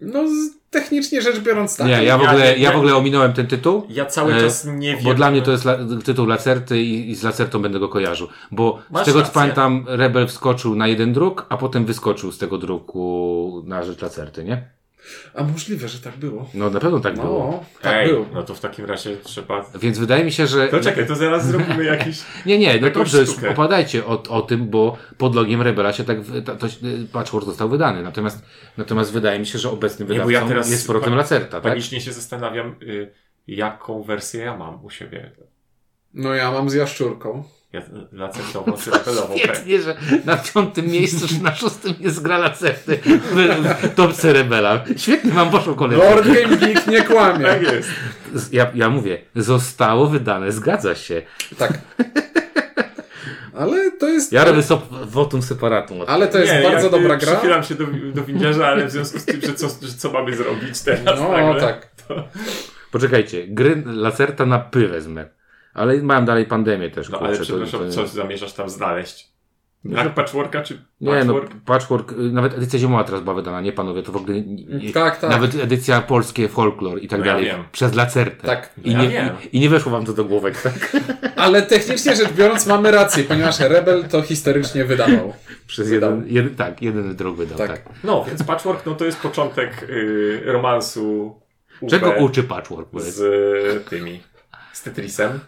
[0.00, 0.20] No,
[0.70, 1.86] technicznie rzecz biorąc tak.
[1.86, 3.86] Nie, ja w, ogóle, ja ja- w ogóle ominąłem ten tytuł.
[3.88, 5.04] Ja cały E, czas nie wiem.
[5.04, 8.28] Bo dla mnie to jest la, tytuł Lacerty i, i z Lacertą będę go kojarzył.
[8.50, 9.34] Bo Masz z tego co rację.
[9.34, 14.44] pamiętam, Rebel wskoczył na jeden druk, a potem wyskoczył z tego druku na rzecz Lacerty,
[14.44, 14.70] nie?
[15.34, 16.50] A możliwe, że tak było.
[16.54, 17.50] No na pewno tak było.
[17.52, 18.26] No, tak Ej, było.
[18.34, 19.64] no to w takim razie trzeba...
[19.80, 20.68] Więc wydaje mi się, że.
[20.68, 22.22] To czekaj, to zaraz zrobimy jakiś...
[22.46, 23.50] Nie, nie, no dobrze, sztukę.
[23.50, 26.66] opowiadajcie o, o tym, bo pod logiem Rebela się tak, ta- to,
[27.12, 28.02] patchwork został wydany.
[28.02, 28.44] Natomiast,
[28.78, 31.60] natomiast wydaje mi się, że obecnym Nie, bo wydawcą ja teraz jest powrotem pa- Lacerta,
[31.60, 31.72] tak?
[31.72, 33.12] Panicznie się zastanawiam, y,
[33.46, 35.32] jaką wersję ja mam u siebie.
[36.14, 37.44] No ja mam z jaszczurką.
[37.74, 37.82] Ja,
[38.12, 39.36] lacertową czy repelową.
[39.38, 43.34] Świetnie, że na piątym miejscu czy na szóstym jest gra Lacerty w,
[43.82, 44.84] w topce Rebela.
[44.96, 45.74] Świetnie, mam poszło.
[45.74, 47.44] Board Game Geek nie kłamie.
[47.44, 47.90] Tak jest.
[48.52, 51.22] Ja, ja mówię, zostało wydane, zgadza się.
[51.58, 51.78] Tak.
[53.54, 54.32] Ale to jest...
[54.32, 55.98] Ja robię sop, votum separatum.
[56.06, 57.32] Ale to jest Nie, bardzo jakby dobra gra.
[57.32, 57.84] Przychylam się do,
[58.14, 61.32] do windziarza, ale w związku z tym, że co, że co mamy zrobić teraz No
[61.32, 61.60] nagle.
[61.60, 61.88] tak.
[62.90, 65.28] Poczekajcie, gry Lacerta na py wezmę.
[65.74, 67.28] Ale mają dalej pandemię też, No kurczę.
[67.28, 69.34] ale to- przepraszam, to- co zamierzasz tam znaleźć?
[69.86, 71.50] Brak patchworka czy Nie, no, patchwork?
[71.66, 75.20] patchwork, y, nawet edycja zimowa teraz była wydana, nie panowie, to w ogóle, nie, Tak,
[75.20, 75.30] tak.
[75.30, 77.64] nawet edycja polskie, folklor i tak No ja dalej, wiem.
[77.72, 78.46] przez Lacertę.
[78.46, 78.72] Tak.
[78.84, 79.28] I, Ja nie, wiem.
[79.52, 80.96] i, I nie weszło wam to do główek, tak?
[81.36, 85.32] Ale technicznie rzecz biorąc mamy rację, ponieważ Rebel to historycznie wydawał.
[85.66, 86.10] Przez Wydał.
[86.10, 87.70] jeden, jeden, tak, jeden drog wydał, tak.
[87.70, 87.82] Tak.
[88.04, 91.34] No, więc patchwork no to jest początek y, romansu
[91.80, 92.88] UB Czego uczy patchwork?
[92.90, 93.14] powiedz?
[93.14, 94.20] z y, tymi,
[94.72, 95.40] z Tetrisem.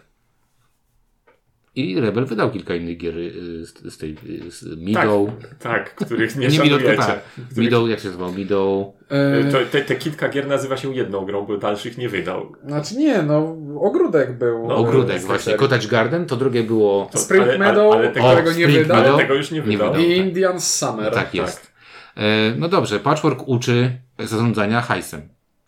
[1.77, 5.31] I Rebel wydał kilka innych gier y, z, z tej, y, z Midą.
[5.41, 6.95] Tak, tak, których nie, Nie szanujecie.
[6.97, 7.19] tak.
[7.33, 8.33] Których, Midą, jak się nazywał?
[8.33, 8.93] Midą.
[9.09, 12.51] E, to, te, te kilka gier nazywa się jedną grą, bo dalszych nie wydał.
[12.67, 14.67] Znaczy nie, no ogródek był.
[14.67, 15.53] No, Ogródek tej właśnie.
[15.53, 17.09] Cottage Garden, to drugie było...
[17.11, 18.97] To- Spring ale- ale- Meadow, ale tego- którego O, nie Spring wydał.
[18.97, 19.13] Meadow.
[19.13, 19.93] Ale tego już nie Nie wydał.
[19.93, 20.05] wydał.
[20.05, 21.13] I Indian Summer.
[21.13, 21.71] tak jest.
[22.17, 25.21] E, no dobrze, patchwork uczy zarządzania hajsem.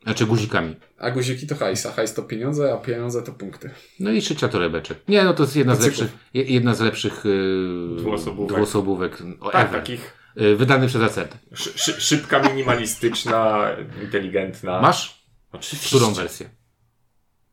[0.03, 0.75] Znaczy guzikami.
[0.97, 3.69] A guziki to hajs, a hajs to pieniądze, a pieniądze to punkty.
[3.99, 4.97] No i trzecia to rebeczek.
[5.07, 8.53] Nie, no to jest jedna z lepszych, je- jedna z lepszych yy, Dwuosobówek.
[8.55, 9.79] dwuosobówek o, Tak, ever.
[9.81, 11.37] takich Yy, wydany przez Acert.
[11.53, 13.67] szy, szy, szybka, minimalistyczna,
[14.05, 14.81] inteligentna.
[14.81, 15.23] Masz?
[15.51, 15.87] Oczywiście.
[15.97, 16.49] Którą wersję?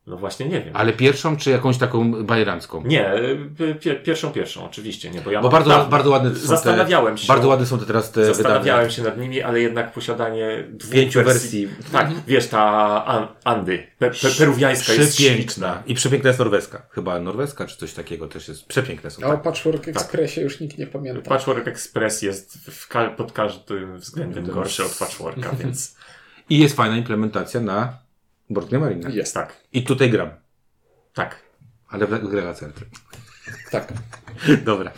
[0.07, 0.77] No właśnie nie wiem.
[0.77, 2.83] Ale pierwszą, czy jakąś taką bajerancką?
[2.85, 3.15] Nie,
[3.61, 5.91] y, pie, pierwszą, pierwszą, oczywiście, nie, bo ja Bo bardzo, dawno.
[5.91, 7.29] bardzo ładne są Zastanawiałem te, się.
[7.29, 8.91] Bardzo ładne są te teraz te Zastanawiałem wydane.
[8.91, 11.69] się nad nimi, ale jednak posiadanie dwóch Pięciu wersji.
[11.93, 12.65] Tak, wiesz, ta
[13.05, 15.35] an, Andy, pe, pe, peruwiańska jest śliczna.
[15.37, 15.83] Przepiękna.
[15.87, 16.83] I przepiękna jest norweska.
[16.91, 18.67] Chyba norweska, czy coś takiego też jest.
[18.67, 19.23] Przepiękne są.
[19.23, 19.43] A o Tak.
[19.43, 21.29] Patchwork Expressie już nikt nie pamięta.
[21.31, 25.97] Patchwork Express jest w ka- pod każdym względem gorszy od Patchworka, więc
[26.51, 28.06] I jest fajna implementacja na
[28.51, 29.09] Boardgame Marina.
[29.09, 29.35] Jest.
[29.35, 30.31] tak, I tutaj gram.
[31.15, 31.47] tak.
[31.89, 32.81] Ale w w grę Acert.
[33.71, 33.93] Tak.
[34.65, 34.93] Dobra.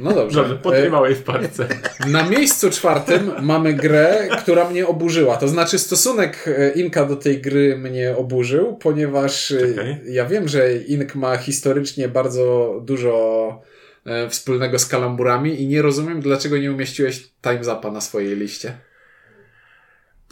[0.00, 0.40] No dobrze.
[0.40, 1.68] Dobrze, po tej E, małej wpadce.
[2.06, 5.36] Na miejscu czwartym mamy grę, która mnie oburzyła.
[5.36, 10.00] To znaczy stosunek e, Inka do tej gry mnie oburzył, ponieważ e, Czekaj.
[10.06, 13.62] ja wiem, że Ink ma historycznie bardzo dużo
[14.06, 18.78] e, wspólnego z kalamburami i nie rozumiem, dlaczego nie umieściłeś Time Zapa na swojej liście.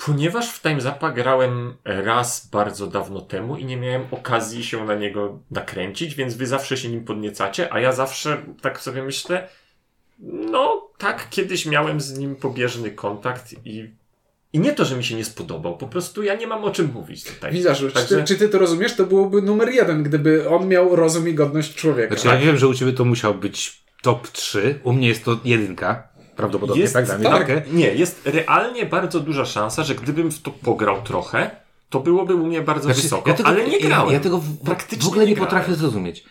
[0.07, 4.95] Ponieważ w Time Zapa grałem raz bardzo dawno temu i nie miałem okazji się na
[4.95, 9.49] niego nakręcić, więc wy zawsze się nim podniecacie, a ja zawsze tak sobie myślę,
[10.19, 13.91] no tak, kiedyś miałem z nim pobieżny kontakt i,
[14.53, 16.93] i nie to, że mi się nie spodobał, po prostu ja nie mam o czym
[16.93, 17.53] mówić tutaj.
[17.53, 18.97] Widzisz, czy, Także- ty, czy ty to rozumiesz?
[18.97, 22.17] To byłoby numer jeden, gdyby on miał rozum i godność człowieka.
[22.17, 24.81] Znaczy, ja wiem, że u ciebie to musiał być top 3.
[24.83, 26.12] U mnie jest to jedynka.
[26.37, 27.07] Prawdopodobnie, Jest- tak?
[27.07, 27.39] Damy tak.
[27.39, 27.63] takę.
[27.73, 31.51] Nie, jest realnie bardzo duża szansa, że gdybym w to pograł trochę,
[31.91, 34.13] to byłoby u mnie bardzo Znaczy, wysoko, ale nie ja- grałem.
[34.15, 35.51] Ja, tego w, Praktycznie w ogóle nie, grałem.
[35.51, 36.25] potrafię zrozumieć.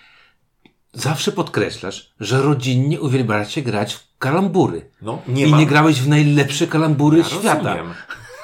[0.93, 4.89] Zawsze podkreślasz, że rodzinnie uwielbiacie grać w kalambury.
[5.01, 5.59] No, nie I mam.
[5.59, 7.53] nie grałeś w najlepsze kalambury Ja świata.
[7.73, 7.93] rozumiem.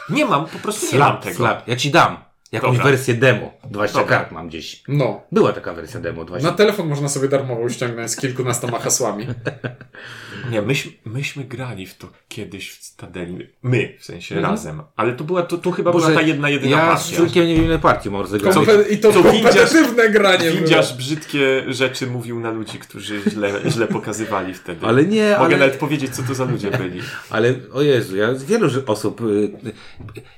[0.09, 1.35] Nie mam, po prostu nie mam Slap, tego.
[1.35, 1.67] slap.
[1.67, 2.17] Ja ci dam
[2.51, 2.91] jakąś Dobra.
[2.91, 3.53] wersję demo.
[3.69, 4.17] 20 Dobra.
[4.17, 4.83] kart mam gdzieś.
[4.87, 5.21] No.
[5.31, 6.25] Była taka wersja demo.
[6.25, 9.27] 20 Na telefon można sobie darmowo ściągnąć z kilkunastoma hasłami.
[10.51, 13.47] Nie, myśmy, myśmy grali w to kiedyś w Stadeli.
[13.63, 14.53] My, w sensie Mhm.
[14.53, 14.81] razem.
[14.95, 17.15] Ale to była, to, to chyba Boże, była ta jedna, jedyna ja z partia.
[17.15, 18.55] człowiekiem nie wiem ile partii mam rozegrać.
[18.55, 23.87] Kompe- I to, to kompetywne granie Windziarz brzydkie rzeczy mówił na ludzi, którzy źle, źle
[23.87, 24.85] pokazywali wtedy.
[24.85, 26.99] Ale nie, Mogę ale- nawet powiedzieć, co to za ludzie byli.
[27.29, 29.21] Ale o Jezu, ja z wielu osób.
[29.21, 29.73] y, y,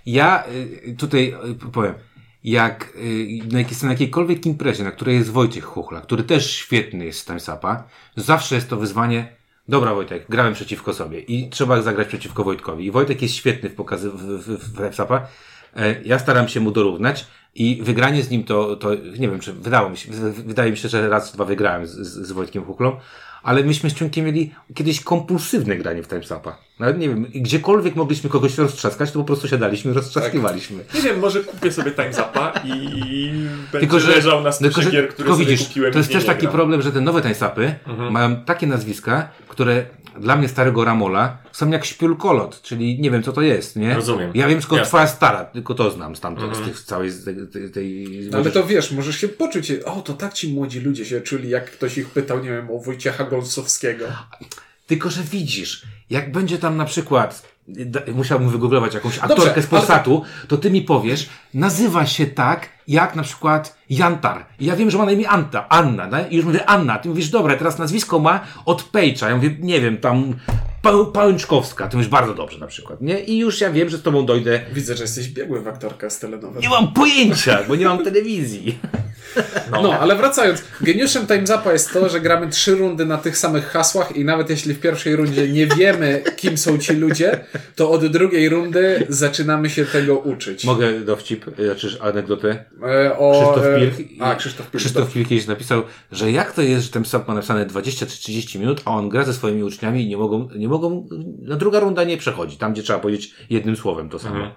[0.05, 0.43] Ja
[0.87, 1.35] y, tutaj
[1.73, 1.93] powiem,
[2.43, 7.19] jak y, na, na jakiejkolwiek imprezie, na której jest Wojciech Chuchla, który też świetny jest
[7.19, 7.83] z Timesapa,
[8.15, 9.35] zawsze jest to wyzwanie.
[9.67, 12.85] Dobra, Wojtek, grałem przeciwko sobie i trzeba zagrać przeciwko Wojtkowi.
[12.85, 15.27] I Wojtek jest świetny w pokazy w, w, w Timesapa.
[15.75, 19.53] E, Ja staram się mu dorównać i wygranie z nim to, to nie wiem, czy
[19.53, 22.99] wydało mi się, wydaje mi się, że raz, dwa wygrałem z, z, Wojtkiem Chuchlą,
[23.43, 26.68] ale myśmy z Ciunkiem mieli kiedyś kompulsywne granie w Timesapa.
[26.79, 30.83] Nawet nie wiem, gdziekolwiek mogliśmy kogoś roztrzaskać, to po prostu siadaliśmy i roztrzaskiwaliśmy.
[30.95, 32.71] Nie wiem, może kupię sobie Time Zapa i
[33.71, 36.11] będzie Tylko, że, leżał na tylko, że, gier, które tylko sobie widzisz, kupiłem to jest
[36.11, 36.53] też taki gram.
[36.53, 37.75] problem, że te nowe Timesapy
[38.11, 39.85] mają takie nazwiska, które
[40.19, 43.95] dla mnie starego Ramola są jak śpiulkolot, czyli nie wiem co to jest, nie?
[43.95, 44.31] Rozumiem.
[44.33, 47.35] Ja wiem tylko twoja stara, tylko to znam stamtąd, z tych z całej z tej,
[47.47, 51.21] tej, tej Ale to wiesz, możesz się poczuć, o to tak ci młodzi ludzie się
[51.21, 54.05] czuli, jak ktoś ich pytał, nie wiem, o Wojciecha Gąsowskiego.
[54.89, 57.43] Tylko, że widzisz, jak będzie tam na przykład,
[58.13, 63.15] musiałbym wygooglować jakąś aktorkę Dobrze, z Polsatu, to ty mi powiesz, nazywa się tak, jak
[63.15, 64.45] na przykład Jantar.
[64.59, 66.17] Ja wiem, że ma na imię Anta, Anna, no?
[66.29, 69.29] i już mówię Anna, ty mówisz, dobra, teraz nazwisko ma od Pejcza.
[69.29, 70.33] Ja mówię, nie wiem, tam
[70.81, 73.19] pa Pałęczkowska, ty mówisz bardzo dobrze na przykład, nie?
[73.19, 74.61] I już ja wiem, że z tobą dojdę.
[74.73, 76.25] Widzę, że jesteś biegły w aktorkę z.
[76.61, 78.79] Nie mam pojęcia, bo nie mam telewizji.
[79.71, 79.99] No.
[79.99, 84.15] ale wracając, geniuszem Time Zapa jest to, że gramy trzy rundy na tych samych hasłach
[84.15, 88.49] i nawet jeśli w pierwszej rundzie nie wiemy, kim są ci ludzie, to od drugiej
[88.49, 90.63] rundy zaczynamy się tego uczyć.
[90.65, 92.65] Mogę dowcip, znaczy anegdotę.
[92.83, 94.21] E, o, Krzysztof e, Pilch.
[94.21, 94.83] A, Krzysztof Pilch.
[94.83, 98.17] Krzysztof Pilch kiedyś napisał, że jak to jest, że ten psap ma napisane 20 czy
[98.17, 101.07] 30 minut, a on gra ze swoimi uczniami i nie mogą, nie mogą,
[101.41, 104.35] na druga runda nie przechodzi, tam gdzie trzeba powiedzieć jednym słowem to samo.
[104.35, 104.53] Mhm.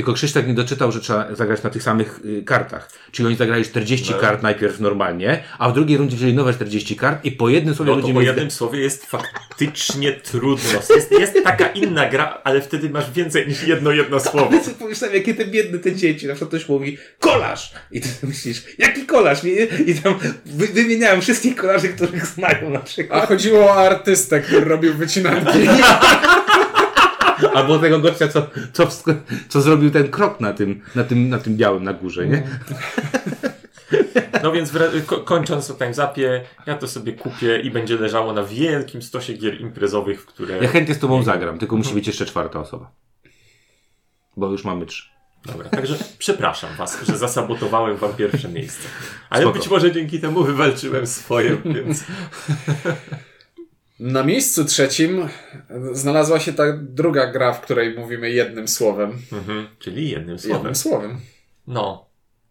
[0.00, 2.90] Tylko Krzysztof nie doczytał, że trzeba zagrać na tych samych y, kartach.
[3.12, 4.18] Czyli oni zagrali 40 No.
[4.18, 7.90] kart najpierw normalnie, a w drugiej rundzie wzięli nowe 40 kart i po jednym słowie
[7.90, 10.80] No to ludzie po jednym słowie jest faktycznie trudno.
[10.96, 14.48] Jest, jest taka inna gra, ale wtedy masz więcej niż jedno jedno słowo.
[14.52, 16.26] Ale sobie pomyślałem, jakie te biedne te dzieci.
[16.26, 17.72] Na przykład ktoś mówi, kolarz!
[17.92, 19.42] I ty myślisz, jaki kolarz?
[19.42, 19.52] Nie?
[19.86, 20.14] I tam
[20.46, 23.28] wy, wymieniałem wszystkich kolarzy, których znają na A przykład.
[23.28, 25.58] chodziło o artystę, który robił wycinanki.
[27.54, 28.88] Albo tego gościa, co, co,
[29.48, 32.42] co zrobił ten krok na tym, na tym, na tym białym na górze, nie?
[34.42, 34.72] No więc
[35.24, 39.60] kończąc o Time Zapie, ja to sobie kupię i będzie leżało na wielkim stosie gier
[39.60, 40.58] imprezowych, w które...
[40.58, 42.90] Ja chętnie z tobą zagram, tylko musi być jeszcze czwarta osoba.
[44.36, 45.10] Bo już mamy trzy.
[45.46, 48.88] Dobra, także przepraszam was, że zasabotowałem wam pierwsze miejsce.
[49.30, 49.58] Ale Spoko.
[49.58, 52.04] być może dzięki temu wywalczyłem swoje, więc...
[54.00, 55.28] Na miejscu trzecim
[55.92, 59.22] znalazła się ta druga gra, w której mówimy jednym słowem.
[59.32, 60.56] Mhm, czyli jednym słowem.
[60.56, 61.20] Jednym słowem.
[61.66, 62.08] No,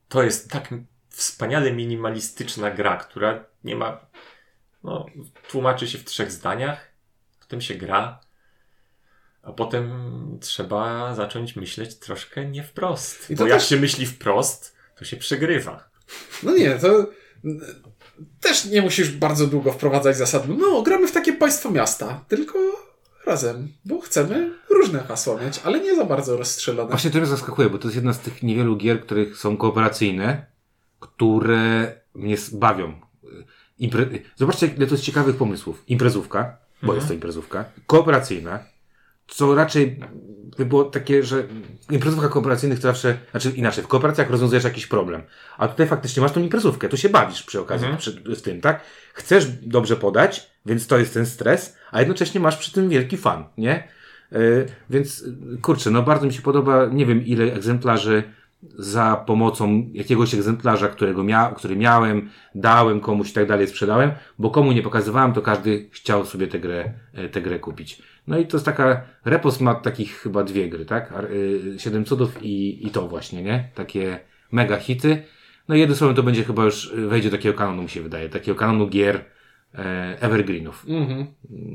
[0.09, 0.73] to jest tak
[1.09, 4.05] wspaniale minimalistyczna gra, która nie ma.
[4.83, 5.05] No,
[5.49, 6.91] tłumaczy się w trzech zdaniach,
[7.39, 8.19] potem się gra,
[9.41, 9.91] a potem
[10.41, 13.29] trzeba zacząć myśleć troszkę nie wprost.
[13.29, 15.89] I Bo jak też- się myśli wprost, to się przegrywa.
[16.43, 17.07] No nie, to
[18.41, 20.43] też nie musisz bardzo długo wprowadzać zasad.
[20.47, 22.59] No, gramy w takie państwo miasta, tylko
[23.25, 26.89] razem, bo chcemy różne hasła mieć, ale nie za bardzo rozstrzelone.
[26.89, 30.45] Właśnie to mnie zaskakuje, bo to jest jedna z tych niewielu gier, których są kooperacyjne,
[30.99, 32.93] które mnie bawią.
[33.79, 34.05] Impre...
[34.35, 35.83] Zobaczcie, ile to jest ciekawych pomysłów.
[35.87, 38.59] Imprezówka, bo jest to imprezówka, kooperacyjna,
[39.29, 39.99] co raczej
[40.57, 41.43] by było takie, że
[41.89, 45.21] w imprezówkach kooperacyjnych to zawsze, znaczy inaczej, w kooperacjach rozwiązujesz jakiś problem,
[45.57, 48.81] a tutaj faktycznie masz tą imprezówkę, tu się bawisz przy okazji, przy, w tym, tak?
[49.13, 53.45] Chcesz dobrze podać, więc to jest ten stres, a jednocześnie masz przy tym wielki fan,
[53.57, 53.87] nie?
[54.31, 55.23] Yy, więc
[55.61, 58.23] kurczę, no bardzo mi się podoba, nie wiem ile egzemplarzy
[58.63, 64.49] za pomocą jakiegoś egzemplarza, którego mia który miałem, dałem komuś i tak dalej, sprzedałem, bo
[64.49, 68.01] komu nie pokazywałem, to każdy chciał sobie tę grę, e, tę grę kupić.
[68.27, 71.13] No i to jest taka, Repos ma takich chyba dwie gry, tak?
[71.31, 73.69] Y, Siedem cudów i, i to właśnie, nie?
[73.75, 74.19] Takie
[74.51, 75.23] mega hity.
[75.67, 78.01] No i jednym słowem to będzie chyba już, y, wejdzie do takiego kanonu, mi się
[78.01, 79.25] wydaje, takiego kanonu gier
[79.75, 80.85] e, evergreenów.
[80.87, 81.27] Mhm.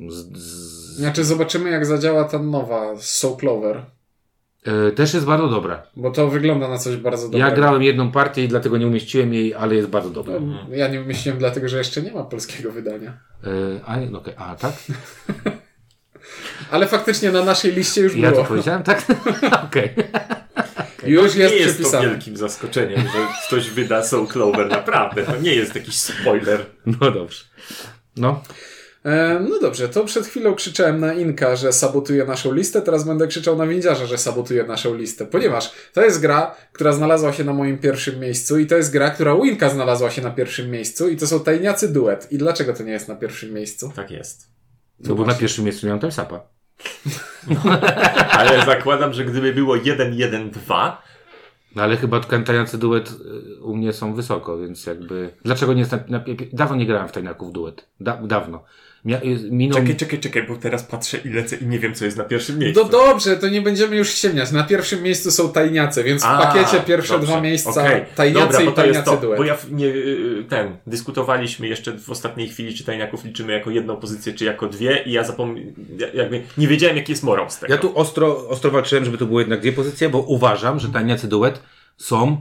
[0.09, 3.85] Z, z, Znaczy zobaczymy jak zadziała ta nowa Soul Clover, e,
[4.97, 5.83] też jest bardzo dobra.
[5.97, 7.47] bo to wygląda na coś bardzo dobrego.
[7.49, 10.35] Ja grałem jedną partię i dlatego nie umieściłem jej, ale jest bardzo dobra.
[10.41, 13.19] No, Ja nie wymyśliłem dlatego, że jeszcze nie ma polskiego wydania.
[13.45, 13.49] E,
[13.87, 14.73] a, no okej, a tak?
[16.71, 18.43] Ale faktycznie na naszej liście już Ja było.
[18.43, 19.05] to powiedziałem, tak?
[19.67, 19.91] Okej.
[21.07, 25.23] Już jest nie jest to wielkim zaskoczeniem, że ktoś wyda Soul Clover, naprawdę.
[25.25, 26.67] To nie jest jakiś spoiler.
[26.87, 27.45] No dobrze.
[28.17, 28.43] No,
[29.05, 33.27] E, no dobrze, to przed chwilą krzyczałem na Inka, że sabotuje naszą listę, teraz będę
[33.27, 37.53] krzyczał na Windziarza, że sabotuje naszą listę, ponieważ to jest gra, która znalazła się na
[37.53, 41.09] moim pierwszym miejscu i to jest gra, która u Inka znalazła się na pierwszym miejscu
[41.09, 42.33] i to są Tajniacy Duet.
[42.33, 43.93] I dlaczego to nie jest na pierwszym miejscu?
[43.97, 44.51] Tak jest.
[45.01, 46.41] no bo na pierwszym miejscu miałem Timesapa.
[48.39, 50.93] Ale zakładam, że gdyby było 1-1-2,
[51.75, 55.31] No ale chyba kantający duet y, u mnie są wysoko, więc jakby...
[55.45, 57.89] Dlaczego nie jest na, Dawno nie grałem w tajniaków duet.
[58.01, 58.65] Da, dawno.
[59.05, 59.79] Mia, y, minął...
[59.79, 62.59] Czekaj, czekaj, czekaj, bo teraz patrzę i lecę i nie wiem, co jest na pierwszym
[62.59, 62.83] miejscu.
[62.83, 64.53] No dobrze, to nie będziemy już ściemniać.
[64.53, 68.05] Na pierwszym miejscu są Tajniacy, więc w A, pakiecie pierwsze dobrze, dwa miejsca okej.
[68.15, 69.39] Tajniacy Dobra, i bo to jest Tajniacy to, Duet.
[69.39, 73.71] Bo ja w- nie, y, ten, dyskutowaliśmy jeszcze w ostatniej chwili, czy tajniaków liczymy jako
[73.71, 75.75] jedną pozycję, czy jako dwie i ja zapomniałem,
[76.15, 77.75] jakby nie wiedziałem, jaki jest morał z tego.
[77.75, 81.29] Ja tu ostro, ostro walczyłem, żeby to było jednak dwie pozycje, bo uważam, że tajniacy
[81.29, 81.61] duet
[81.97, 82.41] są...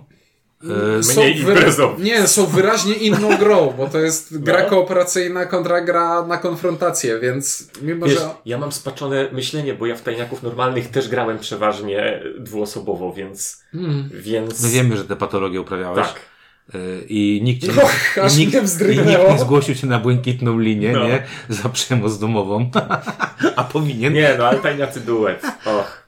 [0.63, 2.03] y, mniej wyra- imprezowi.
[2.03, 4.69] Nie, są wyraźnie inną grą, bo to jest gra No.
[4.69, 8.29] kooperacyjna kontra gra na konfrontację, więc mimo, Wiesz, że...
[8.45, 13.63] ja mam spaczone myślenie, bo ja w tajniaków normalnych też grałem przeważnie dwuosobowo, więc...
[13.71, 14.09] Hmm.
[14.13, 14.63] więc...
[14.63, 16.07] My wiemy, że tę patologię uprawiałeś.
[16.07, 16.15] Tak.
[16.75, 17.65] Y, I nikt,
[18.23, 21.03] aż i nikt, i nikt nie zgłosił cię na błękitną linię, No.
[21.07, 21.23] nie?
[21.49, 22.71] Za przemoc domową.
[23.55, 24.13] A powinien.
[24.13, 25.41] Nie, no ale tajniacy duet.
[25.65, 26.02] Och.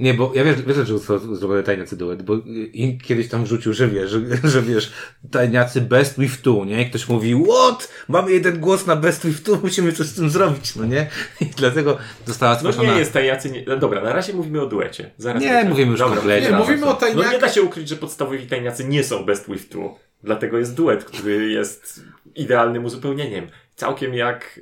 [0.00, 2.34] Nie, bo ja wiesz, wiesz, że został zrobiony tajniacy duet, bo
[2.72, 4.20] i kiedyś tam wrzucił, że wiesz, że,
[4.52, 4.92] że wiesz,
[5.30, 6.82] tajniacy best with two, nie?
[6.82, 7.92] I ktoś mówi, what?
[8.08, 11.06] Mamy jeden głos na best with two, musimy coś z tym zrobić, no nie?
[11.40, 12.92] I dlatego została No stworzona...
[12.92, 13.50] nie jest tajniacy...
[13.50, 13.64] Nie...
[13.66, 15.10] No dobra, na razie mówimy o duecie.
[15.18, 16.16] Zaraz Nie, mówimy już Dobra.
[16.16, 16.50] kompletnie.
[16.50, 19.68] Nie, mówimy o No nie da się ukryć, że podstawowi tajniacy nie są best with
[19.68, 19.98] two.
[20.22, 23.46] Dlatego jest duet, który jest idealnym uzupełnieniem.
[23.74, 24.60] Całkiem jak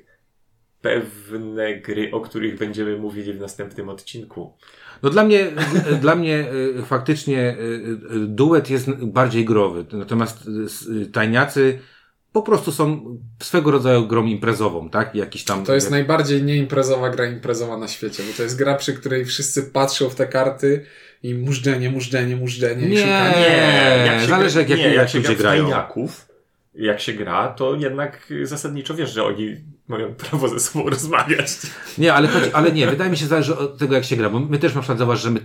[0.80, 4.52] pewne gry, o których będziemy mówili w następnym odcinku.
[5.02, 5.46] No dla mnie,
[6.00, 6.46] dla mnie
[6.78, 7.62] y, faktycznie y,
[8.16, 9.84] y, duet jest bardziej growy.
[9.92, 10.50] Natomiast
[11.12, 11.78] tajniacy
[12.32, 15.14] po prostu są swego rodzaju grą imprezową, tak?
[15.14, 15.64] Jakiś tam.
[15.64, 19.62] To jest najbardziej nieimprezowa gra imprezowa na świecie, bo to jest gra, przy której wszyscy
[19.62, 20.84] patrzą w te karty
[21.22, 22.98] i mużdżenie, mużdżenie, mużdżenie i Nie.
[22.98, 24.18] szukanie.
[24.20, 25.62] Nie, zależy, jak- jak- nie, jak się ludzie gra grają.
[25.62, 26.28] tajniaków,
[26.74, 29.56] jak się gra, to jednak zasadniczo wiesz, że oni
[29.88, 31.48] mają prawo ze sobą rozmawiać.
[31.98, 34.40] Nie, ale, chodzi, ale nie, wydaje mi się, zależy od tego, jak się gra, bo
[34.40, 35.40] my też na przykład zauważ, że my,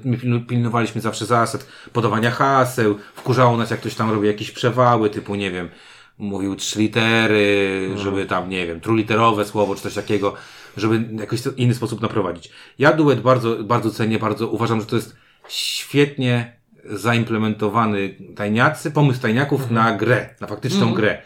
[0.48, 5.52] pilnowaliśmy zawsze zasad podawania haseł, wkurzało nas, jak ktoś tam robi jakieś przewały, typu, nie
[5.52, 5.70] wiem,
[6.18, 10.34] mówił trzy litery, żeby tam, nie wiem, trójliterowe słowo, czy coś takiego,
[10.78, 12.50] żeby jakoś inny sposób naprowadzić.
[12.80, 15.16] Ja duet bardzo, bardzo cenię, bardzo uważam, że to jest
[15.48, 21.22] świetnie zaimplementowany tajniacy, pomysł tajniaków na grę, na faktyczną grę.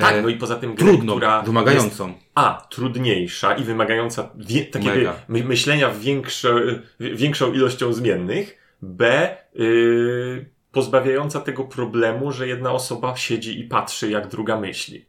[0.00, 2.08] Tak, E, no i poza tym grę, Trudną, która wymagającą.
[2.08, 8.58] Jest, a, trudniejsza i wymagająca wie, takiego my, myślenia większe, większą ilością zmiennych.
[8.82, 15.06] B, y, pozbawiająca tego problemu, że jedna osoba siedzi i patrzy, jak druga myśli.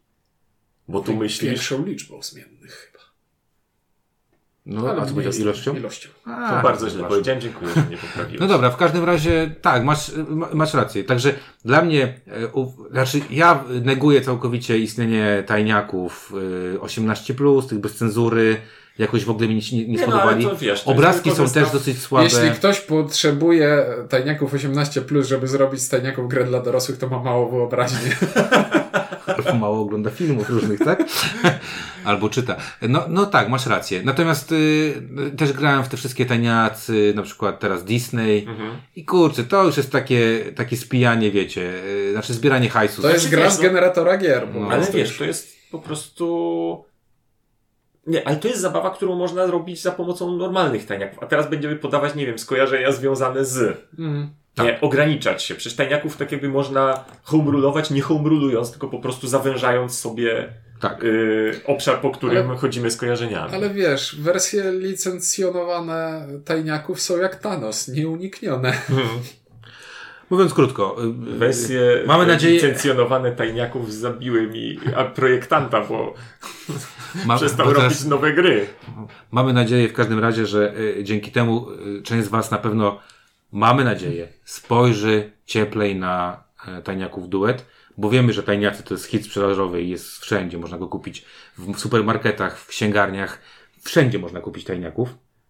[0.87, 2.90] Bo tu myślisz, Większą liczbą zmiennych.
[4.65, 5.75] No, Ale a co nie powiedział jest- ilością?
[5.75, 6.09] Ilością.
[6.25, 8.39] A, to bardzo źle powiedziałem, dziękuję, że mnie poprawiłeś.
[8.41, 11.03] No dobra, w każdym razie tak, masz, ma- masz rację.
[11.03, 11.33] Także
[11.65, 16.33] dla mnie, e, u, znaczy ja neguję całkowicie istnienie tajniaków
[16.75, 17.33] y, 18,
[17.69, 18.57] tych bez cenzury,
[18.97, 20.45] jakoś w ogóle mi nie, nie, nie Nie, no, spodobali.
[20.45, 22.23] to wiesz, Obrazki są też dosyć słabe.
[22.23, 27.49] Jeśli ktoś potrzebuje tajniaków 18+, żeby zrobić z tajniaków grę dla dorosłych, to ma mało
[27.51, 27.97] wyobraźni.
[29.59, 31.03] Mało ogląda filmów różnych, tak?
[32.03, 32.55] Albo czyta.
[32.81, 34.01] No, no tak, masz rację.
[34.03, 34.93] Natomiast y,
[35.37, 38.45] też grałem w te wszystkie tajniacy, na przykład teraz Disney.
[38.47, 38.71] Mhm.
[38.95, 43.01] I kurczę, to już jest takie, takie spijanie, wiecie, y, znaczy zbieranie hajsu.
[43.01, 44.47] To jest Znaczy, gra z no- generatora gier.
[44.55, 44.69] No.
[44.71, 45.17] Ale wiesz, już.
[45.17, 46.85] to jest po prostu...
[48.07, 51.23] Nie, ale to jest zabawa, którą można robić za pomocą normalnych tajniaków.
[51.23, 53.77] A teraz będziemy podawać, nie wiem, skojarzenia związane z...
[54.57, 54.75] Mhm.
[54.75, 55.55] Nie, ograniczać się.
[55.55, 61.03] Przecież tajniaków tak jakby można homerulować, nie homerulując, tylko po prostu zawężając sobie Tak.
[61.03, 63.53] y, obszar, po którym Ale- chodzimy z kojarzeniami.
[63.55, 68.69] Ale wiesz, wersje licencjonowane tajniaków są jak Thanos, nieuniknione.
[68.69, 69.07] Mhm.
[70.29, 70.97] Mówiąc krótko,
[71.33, 76.13] y, Wersje Mamy nadzieję- licencjonowane tajniaków zabiły mi a projektanta, bo
[77.25, 78.65] ma, przestał bo robić nowe gry.
[79.31, 81.67] mamy nadzieję w każdym razie, że y, dzięki temu
[81.99, 82.99] y, część z Was na pewno,
[83.51, 86.43] mamy nadzieję, spojrzy cieplej na
[86.79, 87.65] y, tajniaków duet,
[87.97, 91.25] bo wiemy, że tajniacy to jest hit sprzedażowy i jest wszędzie, można go kupić
[91.57, 93.41] w supermarketach, w księgarniach,
[93.81, 95.09] wszędzie można kupić tajniaków.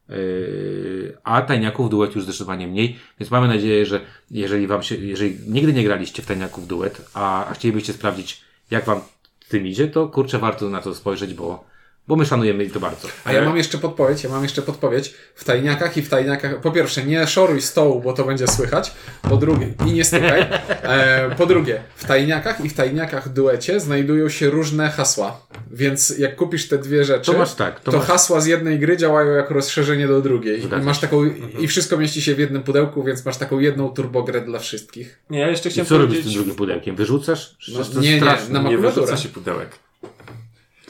[0.09, 5.37] Yy, a tajniaków duet już zdecydowanie mniej, więc mamy nadzieję, że jeżeli wam się, jeżeli
[5.47, 8.41] nigdy nie graliście w tajniaków duet, a, a chcielibyście sprawdzić,
[8.71, 9.01] jak wam
[9.49, 11.70] tym idzie, to kurczę, warto na to spojrzeć, bo,
[12.07, 13.07] bo my szanujemy to bardzo.
[13.23, 15.13] A ja mam jeszcze podpowiedź, ja mam jeszcze podpowiedź.
[15.35, 18.91] W tajniakach i w tajniakach, po pierwsze, nie szoruj stołu, bo to będzie słychać.
[19.29, 20.41] Po drugie, i nie stykaj.
[20.83, 25.41] E, po drugie, w tajniakach i w tajniakach duecie znajdują się różne hasła.
[25.71, 28.79] Więc jak kupisz te dwie rzeczy, To masz tak, to to, masz- hasła z jednej
[28.79, 30.61] gry działają jako rozszerzenie do drugiej.
[30.61, 31.25] Zgadza I masz taką,
[31.59, 35.19] i wszystko mieści się w jednym pudełku, więc masz taką jedną turbogrę dla wszystkich.
[35.29, 36.33] Nie, ja jeszcze I chciałem co robisz z powiedzieć...
[36.33, 36.95] tym drugim pudełkiem?
[36.95, 37.55] Wyrzucasz?
[37.73, 38.79] No, nie, nie, na nie makulaturę.
[38.81, 39.69] wyrzuca się pudełek.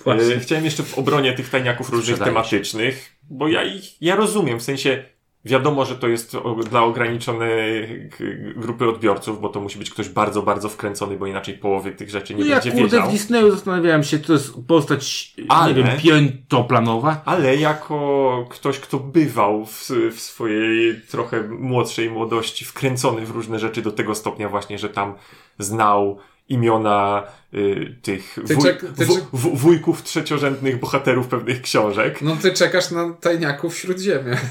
[0.03, 0.35] Właśnie.
[0.35, 4.63] E, Chciałem jeszcze w obronie tych tajniaków różnych tematycznych, bo ja ich, ja rozumiem, w
[4.63, 5.03] sensie
[5.45, 6.37] wiadomo, że to jest
[6.69, 8.09] dla ograniczonej
[8.55, 12.33] grupy odbiorców, bo to musi być ktoś bardzo, bardzo wkręcony, bo inaczej połowy tych rzeczy
[12.35, 13.09] nie No ja będzie kurde wiedział.
[13.09, 17.21] w Disneyu zastanawiałem się, to jest postać, Ale- nie wiem, piętoplanowa.
[17.25, 23.81] Ale jako ktoś, kto bywał w, w swojej trochę młodszej młodości wkręcony w różne rzeczy
[23.81, 25.13] do tego stopnia właśnie, że tam
[25.59, 26.17] znał
[26.51, 27.23] imiona
[27.53, 32.21] y, tych Ty wuj, czek- ty czek- wu- wujków trzeciorzędnych bohaterów pewnych książek.
[32.21, 34.37] No ty czekasz na tajniaków śródziemie.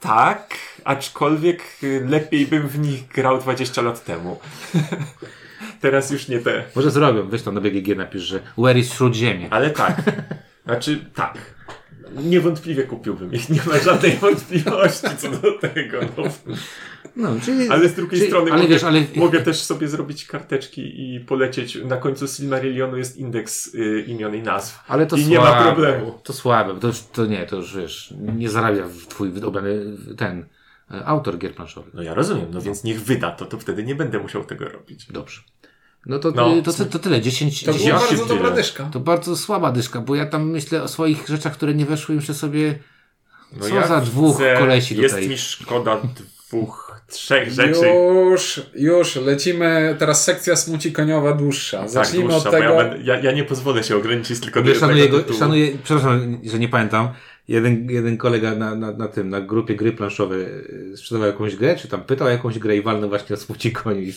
[0.00, 0.54] Tak,
[0.84, 4.38] aczkolwiek y, lepiej bym w nich grał 20 lat temu.
[5.80, 6.64] Teraz już nie te.
[6.76, 9.48] Może zrobią, weź tam na BGG napisz, że Where is Śródziemie.
[9.50, 10.02] Ale tak.
[10.64, 11.38] Znaczy, tak.
[12.16, 16.00] Niewątpliwie kupiłbym ich, nie ma żadnej wątpliwości co do tego.
[16.16, 16.24] No.
[17.16, 20.26] No, czyli, Ale z drugiej czyli, strony ale mogę, wiesz, ale mogę też sobie zrobić
[20.26, 21.78] karteczki i polecieć.
[21.84, 24.84] Na końcu Silmarillionu jest indeks y, imion i nazw.
[24.88, 25.30] Ale to I słabe.
[25.30, 26.18] nie ma problemu.
[26.22, 29.84] To słabe, to, to nie, to już wiesz, nie zarabia w twój wydobrany
[30.16, 30.46] ten
[30.90, 31.94] e, autor gier planszowych.
[31.94, 35.06] No ja rozumiem, no więc niech wyda to, to wtedy nie będę musiał tego robić.
[35.12, 35.40] Dobrze.
[36.06, 36.62] No to, No.
[36.62, 38.84] to, to, to tyle, 10, To 10 była Ja bardzo dobra dyszka.
[38.92, 42.34] To bardzo słaba dyszka, bo ja tam myślę o swoich rzeczach, które nie weszły, myślę
[42.34, 42.78] sobie,
[43.52, 45.28] No co za dwóch widzę, kolesi Jest tutaj.
[45.28, 46.00] mi szkoda
[46.48, 47.86] dwóch, trzech rzeczy.
[48.30, 49.96] Już, już, lecimy.
[49.98, 51.88] Teraz sekcja smuci koniowa dłuższa.
[51.88, 52.72] Zacznijmy tak, dłuższa, od tego.
[52.74, 55.38] Ja, będę, ja, ja nie pozwolę się ograniczyć tylko do szanuję, tytułu.
[55.38, 57.08] szanuję, przepraszam, że nie pamiętam.
[57.48, 61.76] Jeden, jeden kolega na, na, na tym, na grupie gry planszowe y, sprzedawał jakąś grę,
[61.76, 64.02] czy tam pytał jakąś grę i walnął właśnie o smuci koni.
[64.02, 64.12] I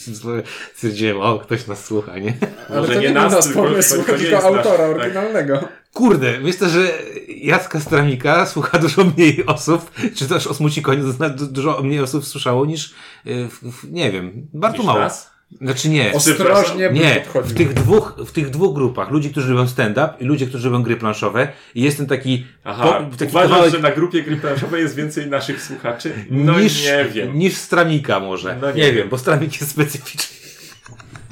[0.74, 2.34] stwierdziłem, o, ktoś nas słucha, nie?
[2.70, 4.80] Ale Może to nie nie nas, nas tylko- pomysł, tylko nasz, autora tak.
[4.96, 5.60] oryginalnego.
[5.94, 6.88] Kurde, myślę, że
[7.28, 12.00] Jacka Stramika słucha dużo mniej osób, czy też o smuci koni zna- du- dużo mniej
[12.00, 12.94] osób słyszało niż,
[13.28, 15.00] y, w, w, nie wiem, bardzo Niż mało.
[15.00, 15.35] nas?
[15.62, 16.14] Znaczy nie.
[16.14, 20.48] Ostrożnie Nie, w tych dwóch, w tych dwóch grupach, ludzi, którzy robią stand-up i ludzie,
[20.48, 24.38] którzy robią gry planszowe i jestem taki, Aha, taki uważasz, kawałek że na grupie gry
[24.38, 26.14] planszowej jest więcej naszych słuchaczy?
[26.30, 27.40] No niż, nie wiem.
[27.40, 28.58] niż Stramika może.
[28.62, 29.10] No nie, nie wiem, wiem.
[29.10, 30.36] bo Stramik jest specyficzny.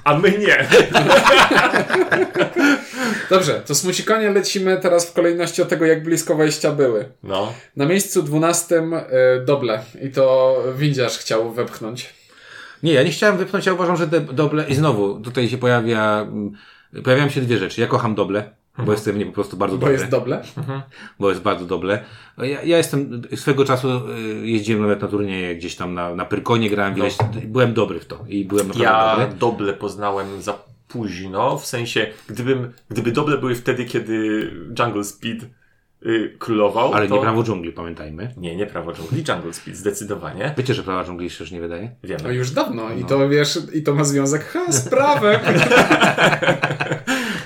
[0.04, 0.68] A my nie.
[3.30, 7.10] Dobrze, to smucikonie lecimy teraz w kolejności od tego, jak blisko wejścia były.
[7.24, 7.54] No.
[7.76, 12.14] Na miejscu 12 y, doble i to windziarz chciał wepchnąć.
[12.84, 16.52] Nie, ja nie chciałem wypchnąć, ja uważam, że doble i znowu tutaj się pojawia, mm,
[17.04, 17.82] pojawiają się dwie rzeczy.
[17.82, 18.50] Ja kocham doble,
[18.86, 19.94] bo jest w mnie po prostu bardzo Bo dobre.
[19.94, 20.42] jest doble.
[21.20, 22.04] bo jest bardzo dobre.
[22.38, 23.88] Ja, ja jestem, swego czasu
[24.44, 27.06] y, jeździłem nawet na turnieje gdzieś tam na, na Pyrkonie, grałem No.
[27.46, 29.40] byłem dobry w to i byłem naprawdę Ja dobry.
[29.40, 30.54] doble poznałem za
[30.88, 35.46] późno, w sensie, gdybym, gdyby doble były wtedy, kiedy Jungle Speed
[36.06, 37.16] y, królował, Ale to...
[37.16, 38.34] nie prawo dżungli, pamiętajmy.
[38.38, 40.54] Nie, nie prawo dżungli, Jungle Speed, zdecydowanie.
[40.58, 41.84] Wiecie, że prawa dżungli się już nie wydaje?
[42.04, 42.36] No Wiemy.
[42.36, 45.40] już dawno i to wiesz, i to ma związek ha, z prawem.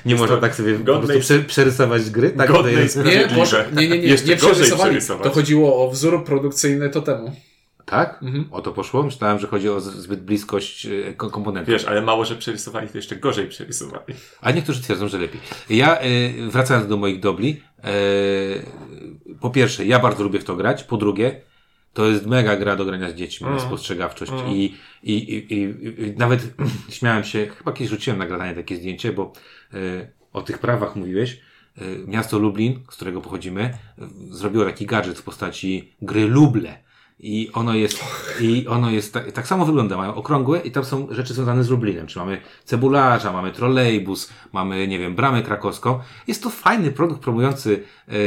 [0.05, 2.29] Nie można tak sobie po godnej- prze, przerysować gry?
[2.29, 3.27] Tak, godnej jest, Nie.
[3.35, 4.89] Boże, nie, nie, nie, Jeszcze nie przerysowali.
[4.89, 5.23] przerysować.
[5.23, 7.31] To chodziło o wzór produkcyjny totemu.
[7.85, 8.19] tak?
[8.23, 8.45] Mhm.
[8.51, 9.03] O to poszło?
[9.03, 10.87] Myślałem, że chodzi o zbyt bliskość
[11.17, 11.71] ko- komponentów.
[11.73, 14.13] Wiesz, ale mało, że przerysowali, to jeszcze gorzej przerysowali.
[14.41, 15.41] A niektórzy twierdzą, że lepiej.
[15.69, 17.61] Ja, y, wracając do moich dobli,
[19.39, 21.41] po pierwsze, ja bardzo lubię w to grać, po drugie,
[21.93, 24.31] to jest mega gra do grania z dziećmi, na spostrzegawczość.
[24.47, 25.63] I, i, i, i,
[26.03, 26.53] i nawet
[26.89, 29.33] śmiałem się, chyba kiedyś rzuciłem na gradanie takie zdjęcie, bo
[29.73, 31.41] y, o tych prawach mówiłeś,
[31.81, 33.77] y, miasto Lublin, z którego pochodzimy,
[34.29, 36.86] zrobiło taki gadżet w postaci gry Luble.
[37.19, 37.99] I ono jest,
[38.41, 41.69] i ono jest tak, tak samo wygląda, mają okrągłe i tam są rzeczy związane z
[41.69, 45.99] Lublinem, czy mamy cebularza, mamy trolejbus, mamy, nie wiem, bramę krakowską.
[46.27, 48.17] Jest to fajny produkt promujący e, e,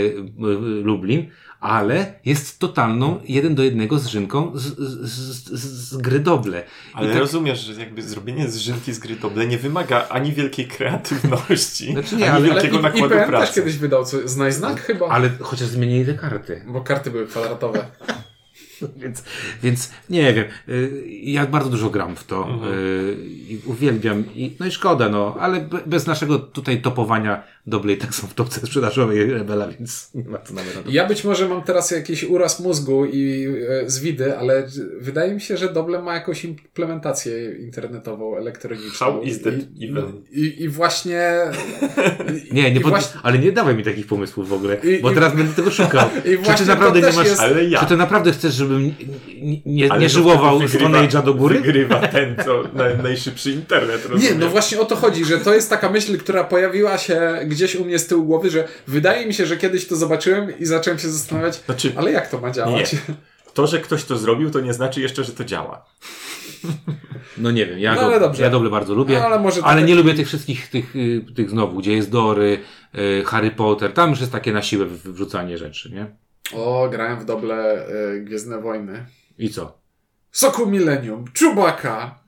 [0.83, 1.31] Lublin,
[1.61, 5.11] ale jest totalną, jeden do jednego zżynką z, z,
[5.51, 6.63] z, z gry Doble.
[6.95, 11.93] Ale tak, rozumiesz, że jakby zrobienie zżynki z gry doble nie wymaga ani wielkiej kreatywności,
[11.93, 13.55] Znaczy nie, ani ale- wielkiego Ale nakładu IPM też pracy.
[13.55, 16.63] kiedyś wydał co, znaj znak chyba, ale chociaż zmienili te karty.
[16.69, 17.87] bo karty były kwadratowe.
[19.03, 19.25] Więc,
[19.63, 20.45] więc nie wiem.
[20.69, 23.17] y, Ja bardzo dużo gram w to y,
[23.49, 24.25] i uwielbiam.
[24.35, 28.27] I, no i szkoda, no, ale be, bez naszego tutaj topowania doble i tak są
[28.27, 30.91] w topce sprzedażowej Rebela, więc nie ma co nawet na to.
[30.91, 33.47] Ja być może mam teraz jakiś uraz mózgu i
[33.85, 34.67] e, zwidy, ale
[35.01, 38.91] wydaje mi się, że Doble ma jakąś implementację internetową, elektroniczną.
[39.07, 40.05] How is that I, even?
[40.31, 41.21] i, I właśnie...
[42.53, 42.91] Nie, nie i pod...
[42.91, 45.71] właśnie, ale nie dawaj mi takich pomysłów w ogóle, I- bo i- teraz będę tego
[45.71, 46.09] szukał.
[46.43, 47.27] I Czy ty naprawdę nie masz...
[47.27, 47.81] jest- Ale ja.
[47.81, 48.95] Czy ty naprawdę chcesz, żebym
[49.43, 51.61] nie, nie, nie żyłował Stone Age'a do góry?
[51.61, 54.35] Wygrywa ten, co na, najszybszy internet, Nie, rozumiesz?
[54.39, 57.85] no właśnie o to chodzi, że to jest taka myśl, która pojawiła się gdzieś u
[57.85, 61.09] mnie z tyłu głowy, że wydaje mi się, że kiedyś to zobaczyłem i zacząłem się
[61.09, 62.93] zastanawiać, Znaczy, ale jak to ma działać?
[62.93, 62.99] Nie.
[63.55, 65.85] to, że ktoś to zrobił, to nie znaczy jeszcze, że to działa.
[67.39, 68.43] No nie wiem, ja, No, ale do, dobrze.
[68.43, 71.79] ja doble bardzo lubię, No, ale ale nie lubię tych wszystkich tych, y, tych znowu,
[71.79, 72.59] gdzie jest Dory,
[73.21, 76.07] y, Harry Potter, tam już jest takie na siłę wrzucanie rzeczy, nie?
[76.53, 79.07] O, grałem w Doble y, Gwiezdne Wojny.
[79.39, 79.79] I co?
[80.33, 82.19] Soku Millennium, Czubaka,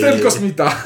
[0.00, 0.72] ten kosmita.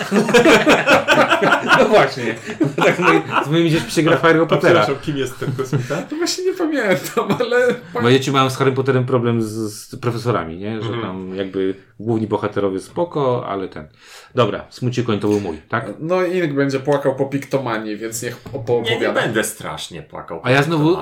[1.79, 2.35] No właśnie,
[2.77, 4.61] tak z moimi, z moimi dziećmi się gra w Harry Pottera.
[4.81, 6.03] Przepraszam, kim jest ten kosmita?
[6.03, 7.75] To właśnie nie pamiętam, ale...
[8.03, 10.83] Moje dzieci mają z Harry Potterem problem z, z profesorami, nie?
[10.83, 11.03] Że Mhm.
[11.03, 13.89] tam jakby główni bohaterowie spoko, ale ten.
[14.35, 15.93] Dobra, Smucikoń to był mój, tak?
[15.99, 19.13] No Ink będzie płakał po piktomanii, więc niech Nie, nie opowiada.
[19.13, 20.41] będę strasznie płakał.
[20.45, 20.97] A ja znowu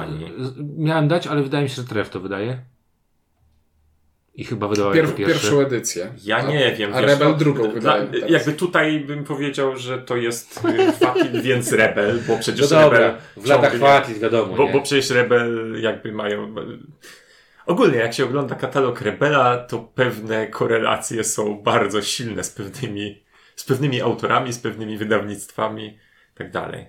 [0.78, 2.58] miałem dać, ale wydaje mi się, że Tref to wydaje.
[4.36, 5.34] I chyba wydała Pierw, jako pierwszy.
[5.40, 6.12] pierwszą edycję.
[6.24, 6.94] Ja A- nie wiem.
[6.94, 8.30] A wiesz, Rebel no, drugą dla- wydaje teraz.
[8.30, 12.98] Jakby tutaj bym powiedział, że to jest y, Fatil, więc Rebel, bo No przecież dobra,
[12.98, 13.14] Rebel...
[13.36, 16.54] w latach Fatis, wiadomo, Bo, bo przecież Rebel jakby mają...
[17.66, 23.22] Ogólnie jak się ogląda katalog Rebela, to pewne korelacje są bardzo silne z pewnymi,
[23.56, 25.98] z pewnymi autorami, z pewnymi wydawnictwami i
[26.38, 26.86] tak dalej.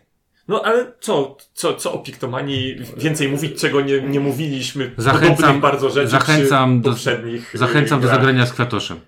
[0.47, 5.89] No ale co, co, co o Piktomanii więcej mówić, czego nie, nie mówiliśmy Zachęcam- bardzo
[5.89, 8.15] rzeczy zachęcam do- y, Zachęcam do grach.
[8.19, 8.99] zagrania z Kratoszem.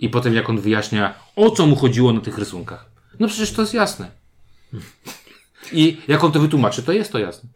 [0.00, 2.84] I potem jak on wyjaśnia, o co mu chodziło na tych rysunkach.
[3.20, 4.10] No przecież to jest jasne.
[5.72, 7.48] I jak on to wytłumaczy, to jest to jasne.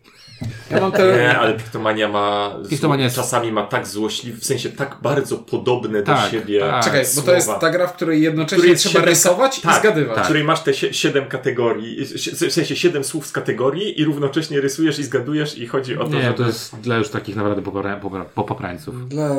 [0.70, 1.12] Ja mam te...
[1.18, 2.56] Nie, ale Piktomania ma.
[2.70, 6.60] Piktomania jest- Czasami ma tak złośliwy, w sensie tak bardzo podobne do Tak, siebie.
[6.60, 6.84] tak.
[6.84, 7.60] Czekaj, bo to jest słowa.
[7.60, 10.18] ta gra, w której jednocześnie Której trzeba siedem- rysować i tak, zgadywać.
[10.18, 12.04] W której masz te sie- siedem kategorii,
[12.48, 16.10] w sensie siedem słów z kategorii i równocześnie rysujesz i zgadujesz i chodzi o to,
[16.10, 16.34] Nie, żeby...
[16.34, 19.08] to jest dla już takich naprawdę popra- popra- popaprańców.
[19.08, 19.30] Dla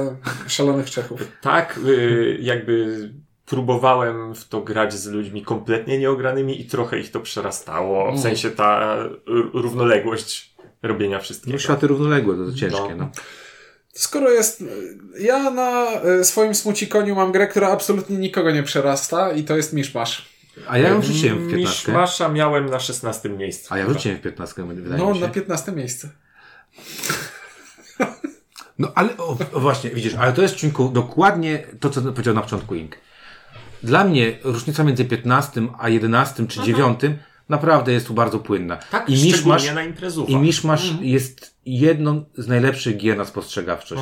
[0.47, 1.28] szalonych Czechów.
[1.41, 3.10] Tak, y, jakby
[3.45, 8.12] próbowałem w to grać z ludźmi kompletnie nieogranymi i trochę ich to przerastało.
[8.12, 8.95] W sensie ta
[9.54, 10.53] równoległość
[10.84, 11.54] robienia wszystkiego.
[11.54, 13.10] No, światy równoległe, to, to ciężkie, no.
[13.94, 14.64] Skoro jest...
[15.20, 19.74] Ja na e, swoim smucikoniu mam grę, która absolutnie nikogo nie przerasta i to jest
[19.74, 20.30] Miszmasz.
[20.68, 21.58] A ja ją wrzuciłem w 15.
[21.58, 23.74] Miszmasza miałem na 16 miejscu.
[23.74, 25.22] A ja wrzuciłem w 15, wydaje No, mi się.
[25.22, 26.10] na 15 miejsce.
[28.80, 32.42] No ale o, o właśnie, widzisz, ale to jest członku dokładnie to, co powiedział na
[32.42, 32.96] początku Ink.
[33.84, 37.00] Dla mnie różnica między 15 a 11 czy 9
[37.50, 38.78] naprawdę jest tu bardzo płynna.
[38.91, 40.30] Tak, I szczególnie Miszmasz, na imprezówach.
[40.32, 44.02] i Miszmasz jest jedną z najlepszych gier na spostrzegawczość.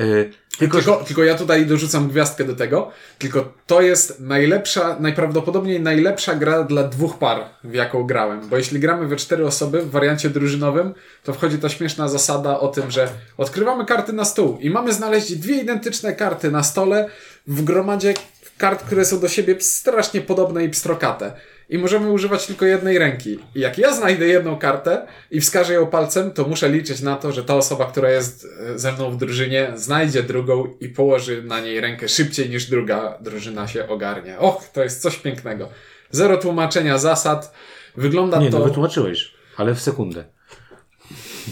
[0.00, 2.90] Y, tylko, że- Tylko, tylko ja tutaj dorzucam gwiazdkę do tego.
[3.18, 8.48] Tylko to jest najlepsza, najprawdopodobniej najlepsza gra dla dwóch par, w jaką grałem.
[8.48, 10.94] Bo jeśli gramy we cztery osoby w wariancie drużynowym,
[11.24, 13.08] to wchodzi ta śmieszna zasada o tym, że
[13.38, 17.08] odkrywamy karty na stół i mamy znaleźć dwie identyczne karty na stole
[17.46, 18.14] w gromadzie
[18.62, 21.32] kart, które są do siebie strasznie podobne i pstrokate.
[21.68, 23.38] I możemy używać tylko jednej ręki.
[23.54, 27.32] I jak ja znajdę jedną kartę i wskażę ją palcem, to muszę liczyć na to,
[27.32, 31.60] że ta osoba, która jest e, ze mną w drużynie, znajdzie drugą i położy na
[31.60, 34.38] niej rękę szybciej niż druga drużyna się ogarnie.
[34.38, 35.68] Och, to jest coś pięknego.
[36.10, 37.54] Zero tłumaczenia zasad.
[37.96, 38.58] Wygląda nie, to.
[38.58, 40.24] no wytłumaczyłeś, ale w sekundę.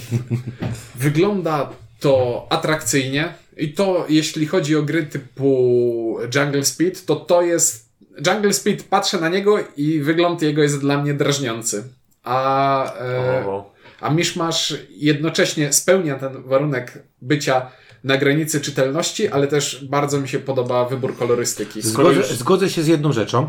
[1.06, 7.90] Wygląda to atrakcyjnie i to jeśli chodzi o gry typu Jungle Speed, to to jest
[8.26, 11.84] Jungle Speed, patrzę na niego i wygląd jego jest dla mnie drażniący.
[12.24, 13.62] A, e,
[14.00, 17.70] a Miszmasz jednocześnie spełnia ten warunek bycia
[18.04, 21.82] na granicy czytelności, ale też bardzo mi się podoba wybór kolorystyki.
[21.82, 23.48] Zgodzę, zgodzę się z jedną rzeczą.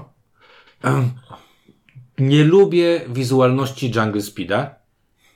[2.19, 4.80] Nie lubię wizualności Jungle Speeda.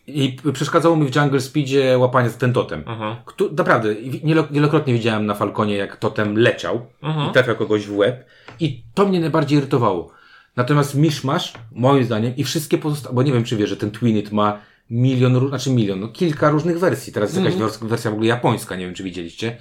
[0.08, 2.84] I przeszkadzało mi w Jungle Speedzie łapanie za ten totem.
[2.88, 3.16] Mhm.
[3.26, 6.86] Któ- naprawdę, wielo- wielokrotnie widziałem na Falconie, jak totem leciał
[7.30, 8.26] i trafiał kogoś w łeb.
[8.60, 10.12] I to mnie najbardziej irytowało.
[10.56, 14.32] Natomiast Mishmash, moim zdaniem, i wszystkie pozostałe, bo nie wiem, czy wie, że ten Twinit
[14.32, 17.14] ma milion, znaczy milion, no kilka różnych wersji.
[17.14, 19.58] Teraz jest jakaś wers- wersja w ogóle japońska, nie wiem, czy widzieliście.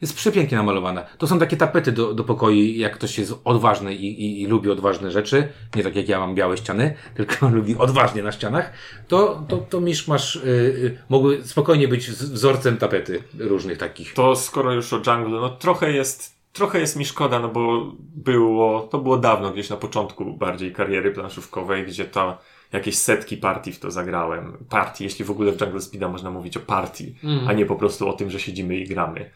[0.00, 1.04] Jest przepięknie namalowana.
[1.18, 4.70] To są takie tapety do, do pokoi, jak ktoś jest odważny i, i, i lubi
[4.70, 8.72] odważne rzeczy, nie tak jak ja mam białe ściany, tylko lubi odważnie na ścianach,
[9.08, 14.14] to, to, to Mishmash y, y, mógłby spokojnie być wzorcem tapety różnych takich.
[14.14, 18.80] To skoro już o jungle, no trochę jest, trochę jest mi szkoda, no bo było,
[18.80, 22.38] to było dawno, gdzieś na początku bardziej kariery planszówkowej, gdzie to
[22.72, 24.56] jakieś setki partii w to zagrałem.
[24.68, 27.14] Partii, jeśli w ogóle w Jungle Speeda można mówić o partii,
[27.46, 29.30] a nie po prostu o tym, że siedzimy i gramy.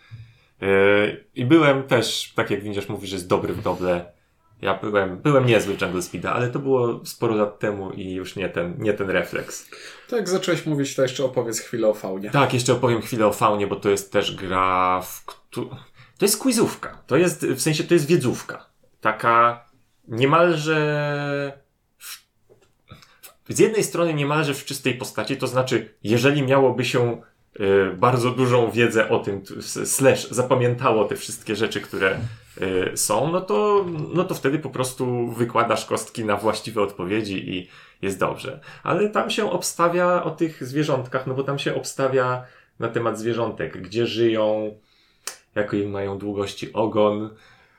[0.62, 4.12] Yy, I byłem też, tak jak widzisz, mówisz, że jest dobry w doble.
[4.62, 8.36] Ja byłem, byłem niezły w Jungle Speeda, ale to było sporo lat temu i już
[8.36, 9.70] nie ten, nie ten refleks.
[10.08, 12.30] To jak zacząłeś mówić, to jeszcze opowiedz chwilę o faunie.
[12.30, 15.24] Tak, jeszcze opowiem chwilę o faunie, bo to jest też gra, w.
[16.18, 17.02] To jest quizówka.
[17.06, 18.66] To jest, w sensie, to jest wiedzówka.
[19.00, 19.64] Taka
[20.08, 21.52] niemalże...
[21.98, 22.22] w-
[23.48, 27.22] Z jednej strony niemalże w czystej postaci, to znaczy, jeżeli miałoby się
[27.96, 29.42] bardzo dużą wiedzę o tym,
[29.84, 32.18] slash zapamiętało te wszystkie rzeczy, które
[32.62, 37.68] y, są, no to, no to wtedy po prostu wykładasz kostki na właściwe odpowiedzi i
[38.02, 38.60] jest dobrze.
[38.82, 42.44] Ale tam się obstawia o tych zwierzątkach, no bo tam się obstawia
[42.78, 44.74] na temat zwierzątek, gdzie żyją,
[45.54, 47.30] jakie mają długości ogon,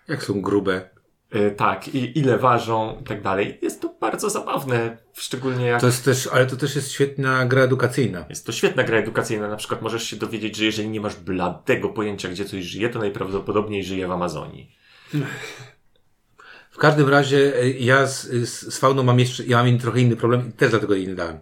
[0.08, 0.90] Jak są grube.
[1.36, 3.60] Y, tak, i ile ważą i tak dalej.
[3.62, 7.62] Jest to bardzo zabawne, szczególnie jak To jest też, ale to też jest świetna gra
[7.62, 8.26] edukacyjna.
[8.30, 9.48] Jest to świetna gra edukacyjna.
[9.48, 13.00] Na przykład możesz się dowiedzieć, że jeżeli nie masz bladego pojęcia, gdzie coś żyje, to
[13.00, 14.76] najprawdopodobniej żyje w Amazonii.
[16.72, 20.16] W każdym razie e, ja z, z, z fauną mam jeszcze, ja mam trochę inny
[20.16, 21.40] problem i też dlatego jej nie dałem.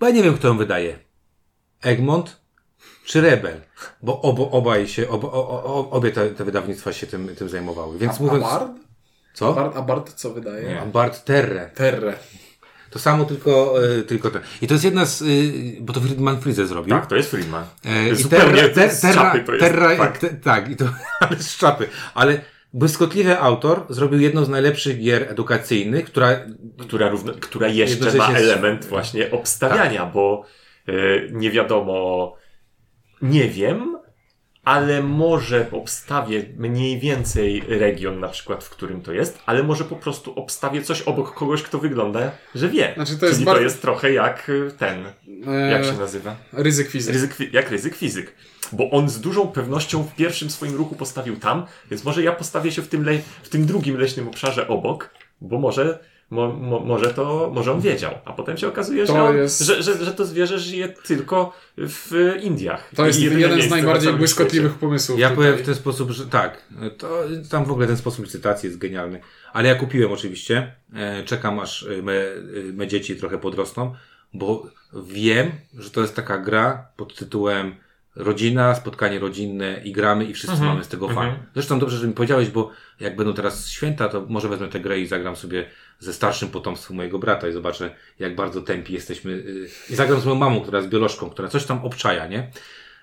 [0.00, 0.98] Bo ja nie wiem, kto ją wydaje.
[1.82, 2.40] Egmont
[3.04, 3.60] czy Rebel?
[4.02, 7.98] Bo obo, obaj się, obo, o, o, obie te, te wydawnictwa się tym, tym zajmowały.
[7.98, 8.44] Więc A, mówiąc...
[9.38, 9.52] Co?
[9.52, 9.76] Bard?
[9.76, 10.68] A Bard co wydaje?
[10.68, 10.82] Nie.
[10.92, 11.70] Bart Terre.
[11.74, 12.14] Terre.
[12.90, 14.42] To samo, tylko, e, tylko ten.
[14.62, 16.94] I to jest jedna z, y, bo to Friedman Freeze zrobił.
[16.94, 17.64] Tak, to jest Friedman.
[18.12, 19.64] I Zupełnie terra, ter, z czapy to jest.
[19.64, 20.18] terra, tak.
[20.18, 20.84] te, tak, i to
[21.20, 21.88] ale z czapy.
[22.14, 22.40] Ale
[22.72, 26.40] błyskotliwy autor zrobił jedną z najlepszych gier edukacyjnych, która
[26.78, 30.44] która, równo, która jeszcze ma jest- element właśnie obstawiania, bo
[30.88, 32.34] y, nie wiadomo,
[33.22, 33.97] nie wiem,
[34.68, 39.96] ale może obstawię mniej więcej region na przykład, w którym to jest, ale może po
[39.96, 42.92] prostu obstawię coś obok kogoś, kto wygląda, że wie.
[42.94, 45.06] Znaczy, to jest Czyli bardzo- to jest trochę jak y, ten.
[45.46, 46.36] E, Jak się nazywa?
[46.52, 47.12] Ryzyk fizyki.
[47.18, 48.34] Ryzyk, jak ryzyk fizyk.
[48.72, 52.72] Bo on z dużą pewnością w pierwszym swoim ruchu postawił tam, więc może ja postawię
[52.72, 55.10] się w tym, le- w tym drugim leśnym obszarze obok,
[55.40, 55.98] bo może,
[56.30, 58.14] mo, mo, może to, może on wiedział.
[58.24, 61.52] A potem się okazuje, To że, on, jest- że, że, że to zwierzę żyje tylko
[61.76, 62.90] w Indiach.
[62.96, 65.18] To jest jeden z najbardziej błyskotliwych pomysłów.
[65.18, 65.44] Ja tutaj.
[65.44, 66.62] powiem w ten sposób, że tak,
[66.98, 69.20] to, tam w ogóle ten sposób licytacji jest genialny.
[69.52, 72.36] Ale ja kupiłem oczywiście, e, czekam aż e, me, e,
[72.72, 73.94] me dzieci trochę podrosną,
[74.34, 74.66] bo
[75.06, 77.74] wiem, że to jest taka gra pod tytułem
[78.18, 81.38] rodzina, spotkanie rodzinne i gramy i wszyscy mamy z tego fan.
[81.54, 85.00] Zresztą dobrze, że mi powiedziałeś, bo jak będą teraz święta, to może wezmę tę grę
[85.00, 85.64] i zagram sobie
[85.98, 89.32] ze starszym potomstwem mojego brata i zobaczę, jak bardzo tępi jesteśmy.
[89.32, 92.50] y, I zagram z moją mamą, która jest biolożką, która coś tam obczaja, nie?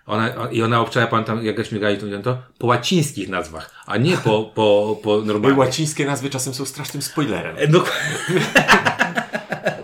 [0.05, 4.17] Ona, I ona obczaja, pamiętam, jak żeśmy grali to, to po łacińskich nazwach, a nie
[4.17, 5.57] po, po, po Bo normalnych.
[5.57, 7.55] łacińskie nazwy czasem są strasznym spoilerem.
[7.57, 7.67] E,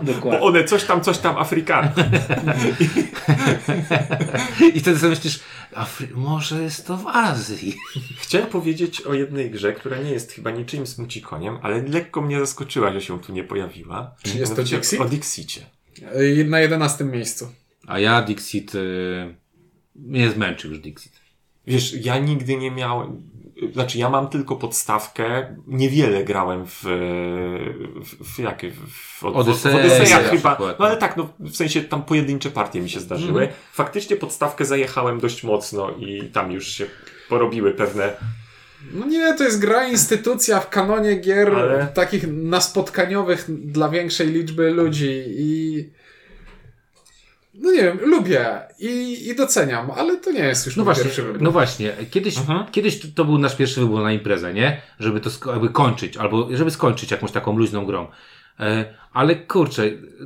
[0.02, 0.40] dok- Bo Dokładnie.
[0.40, 1.88] one coś tam, coś tam Afrykan.
[4.74, 5.40] I wtedy sobie myślisz,
[5.74, 7.76] Afry- może jest to w Azji.
[8.18, 12.92] Chciałem powiedzieć o jednej grze, która nie jest chyba niczym smucikoniem, ale lekko mnie zaskoczyła,
[12.92, 14.14] że się tu nie pojawiła.
[14.22, 15.00] Czy jest to Dixit?
[15.00, 15.60] O Dixicie.
[16.40, 17.48] E, Na jedenastym miejscu.
[17.86, 19.34] A ja Dixit, y,
[19.96, 21.12] mnie zmęczył już Dixit.
[21.66, 23.22] Wiesz, ja nigdy nie miałem.
[23.72, 25.56] Znaczy, ja mam tylko podstawkę.
[25.66, 26.82] Niewiele grałem w.
[28.02, 28.70] w, w jakie?
[28.70, 28.76] W,
[29.20, 30.58] w, Odyseja w Odyseja chyba.
[30.78, 33.48] No ale tak, no, w sensie tam pojedyncze partie mi się zdarzyły.
[33.72, 36.86] Faktycznie podstawkę zajechałem dość mocno i tam już się
[37.28, 38.12] porobiły pewne.
[38.92, 44.70] No nie, to jest gra instytucja w kanonie gier Ale- takich naspotkaniowych dla większej liczby
[44.70, 45.84] ludzi i
[47.54, 48.46] no nie wiem, lubię
[48.78, 51.42] i, i doceniam, ale to nie jest już No właśnie, pierwszy wybór.
[51.42, 52.66] no właśnie, kiedyś, Mhm.
[52.72, 54.80] kiedyś to- to był nasz pierwszy wybór na imprezę, nie?
[55.00, 58.06] Żeby to jakby kończyć, albo żeby skończyć jakąś taką luźną grą.
[58.60, 59.82] E, ale kurczę,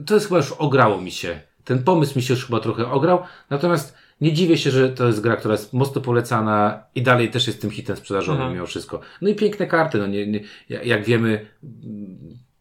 [0.07, 1.41] to jest chyba już ograło mi się.
[1.65, 3.19] Ten pomysł mi się już chyba trochę ograł,
[3.51, 7.47] natomiast nie dziwię się, że to jest gra, która jest mocno polecana i dalej też
[7.47, 8.55] jest tym hitem sprzedażowym Mhm.
[8.55, 9.01] mimo wszystko.
[9.23, 11.47] No i piękne karty, no nie, nie, jak wiemy,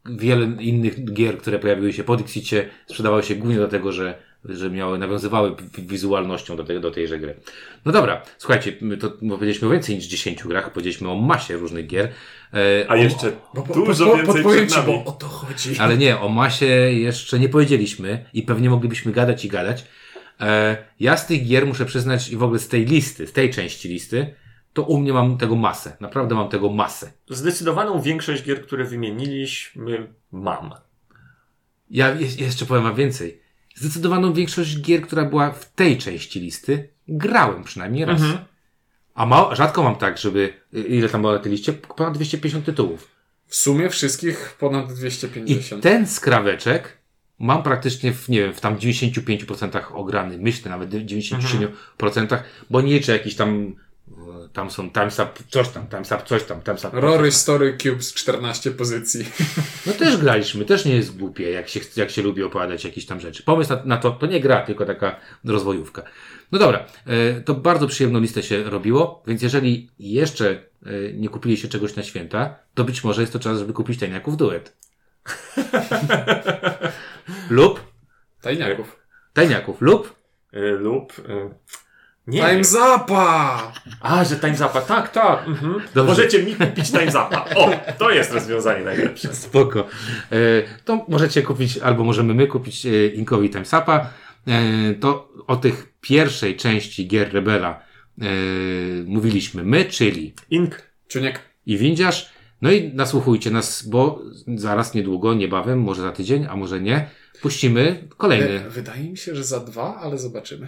[0.05, 4.18] wiele innych gier, które pojawiły się po Dixicie, sprzedawały się głównie dlatego, że,
[4.50, 7.36] że miały, nawiązywały wi- wizualnością do, tej, do tejże gry.
[7.86, 11.88] No dobra, słuchajcie, my to powiedzieliśmy o więcej niż 10 grach, powiedzieliśmy o masie różnych
[11.88, 12.10] gier.
[12.54, 14.86] E, A o- jeszcze Bo- bo- dużo bo- więcej przed nami.
[15.06, 15.80] bo o to chodzi.
[15.80, 19.86] Ale nie, o masie jeszcze nie powiedzieliśmy i pewnie moglibyśmy gadać i gadać.
[20.41, 23.50] E, ja z tych gier muszę przyznać i w ogóle z tej listy, z tej
[23.50, 24.34] części listy,
[24.74, 25.98] to u mnie mam tego masę.
[26.00, 27.12] Naprawdę mam tego masę.
[27.30, 30.72] Zdecydowaną większość gier, które wymieniliśmy, mam.
[31.89, 33.45] Ja je- jeszcze powiem wam więcej.
[33.76, 38.21] Zdecydowaną większość gier, która była w tej części listy, grałem przynajmniej raz.
[39.15, 41.73] A ma, rzadko mam tak, żeby, ile tam było na tej liście?
[41.73, 43.07] Ponad 250 tytułów.
[43.47, 45.84] W sumie wszystkich ponad I 250.
[45.84, 46.97] ten skraweczek
[47.39, 50.38] mam praktycznie w, nie wiem, w tam 95% ograny.
[50.38, 52.38] Myślę nawet 93%,
[52.69, 53.76] bo nie liczę jakiś tam,
[54.56, 56.99] tam są times up, coś tam, times up, coś tam, times up.
[56.99, 59.26] Rory Story Cubes 14 pozycji.
[59.86, 63.20] No też graliśmy, też nie jest głupie, jak się, jak się lubi opowiadać jakieś tam
[63.20, 63.43] rzeczy.
[63.43, 66.03] Pomysł na, na to, to nie gra, tylko taka rozwojówka.
[66.51, 70.60] No dobra, e, to bardzo przyjemną listę się robiło, więc jeżeli jeszcze e,
[71.14, 74.78] nie kupiliście czegoś na święta, to być może jest to czas, żeby kupić tajniaków duet.
[77.49, 77.82] lub,
[78.41, 78.99] Tajniaków.
[79.34, 80.16] tajniaków, lub,
[80.56, 81.14] Y, lub.
[82.28, 82.41] Nie.
[82.41, 82.63] Time.
[82.63, 83.71] Zapa!
[84.01, 85.47] A, że Time Zapa, tak, tak.
[85.47, 85.82] Mhm.
[85.95, 87.45] Możecie mi kupić Time Zapa.
[87.55, 89.34] O, to jest rozwiązanie najlepsze.
[89.45, 89.80] Spoko.
[90.32, 90.36] E,
[90.86, 94.09] to możecie kupić, albo możemy my kupić e, Inkowi Timesapa.
[94.47, 97.80] E, to o tych pierwszej części gier Rebela
[98.21, 98.26] e,
[99.05, 100.82] mówiliśmy my, czyli Ink.
[101.07, 101.39] Czuniek.
[101.65, 102.30] i Windziarz.
[102.61, 104.21] No i nasłuchujcie nas, bo
[104.55, 107.09] zaraz, niedługo, niebawem, może za tydzień, a może nie,
[107.41, 108.65] puścimy kolejny.
[108.65, 110.67] E, Wydaje mi się, że za dwa, ale zobaczymy.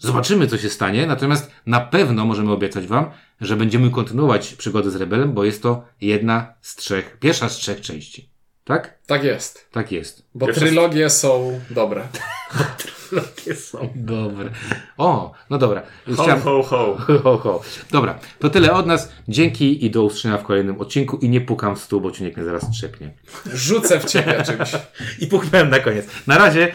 [0.00, 1.06] Zobaczymy, co się stanie.
[1.06, 5.84] Natomiast na pewno możemy obiecać Wam, że będziemy kontynuować przygodę z Rebelem, bo jest to
[6.00, 8.30] jedna z trzech, pierwsza z trzech części.
[8.64, 8.98] Tak?
[9.06, 9.68] Tak jest.
[9.72, 10.26] Tak jest.
[10.34, 12.02] Bo Pierwsza- trylogie są dobre.
[13.12, 14.50] Jakie są dobre.
[14.96, 15.82] O, no dobra.
[16.06, 16.40] Ho, Chciałem...
[16.42, 16.96] ho, ho.
[17.22, 17.62] Ho, ho.
[17.90, 19.12] Dobra, to tyle od nas.
[19.28, 21.16] Dzięki i do usłyszenia w kolejnym odcinku.
[21.16, 23.12] I nie pukam w stół, bo ciuniek mnie zaraz trzepnie.
[23.52, 24.72] Rzucę w ciebie czymś.
[25.22, 26.06] I puknąłem na koniec.
[26.26, 26.74] Na razie.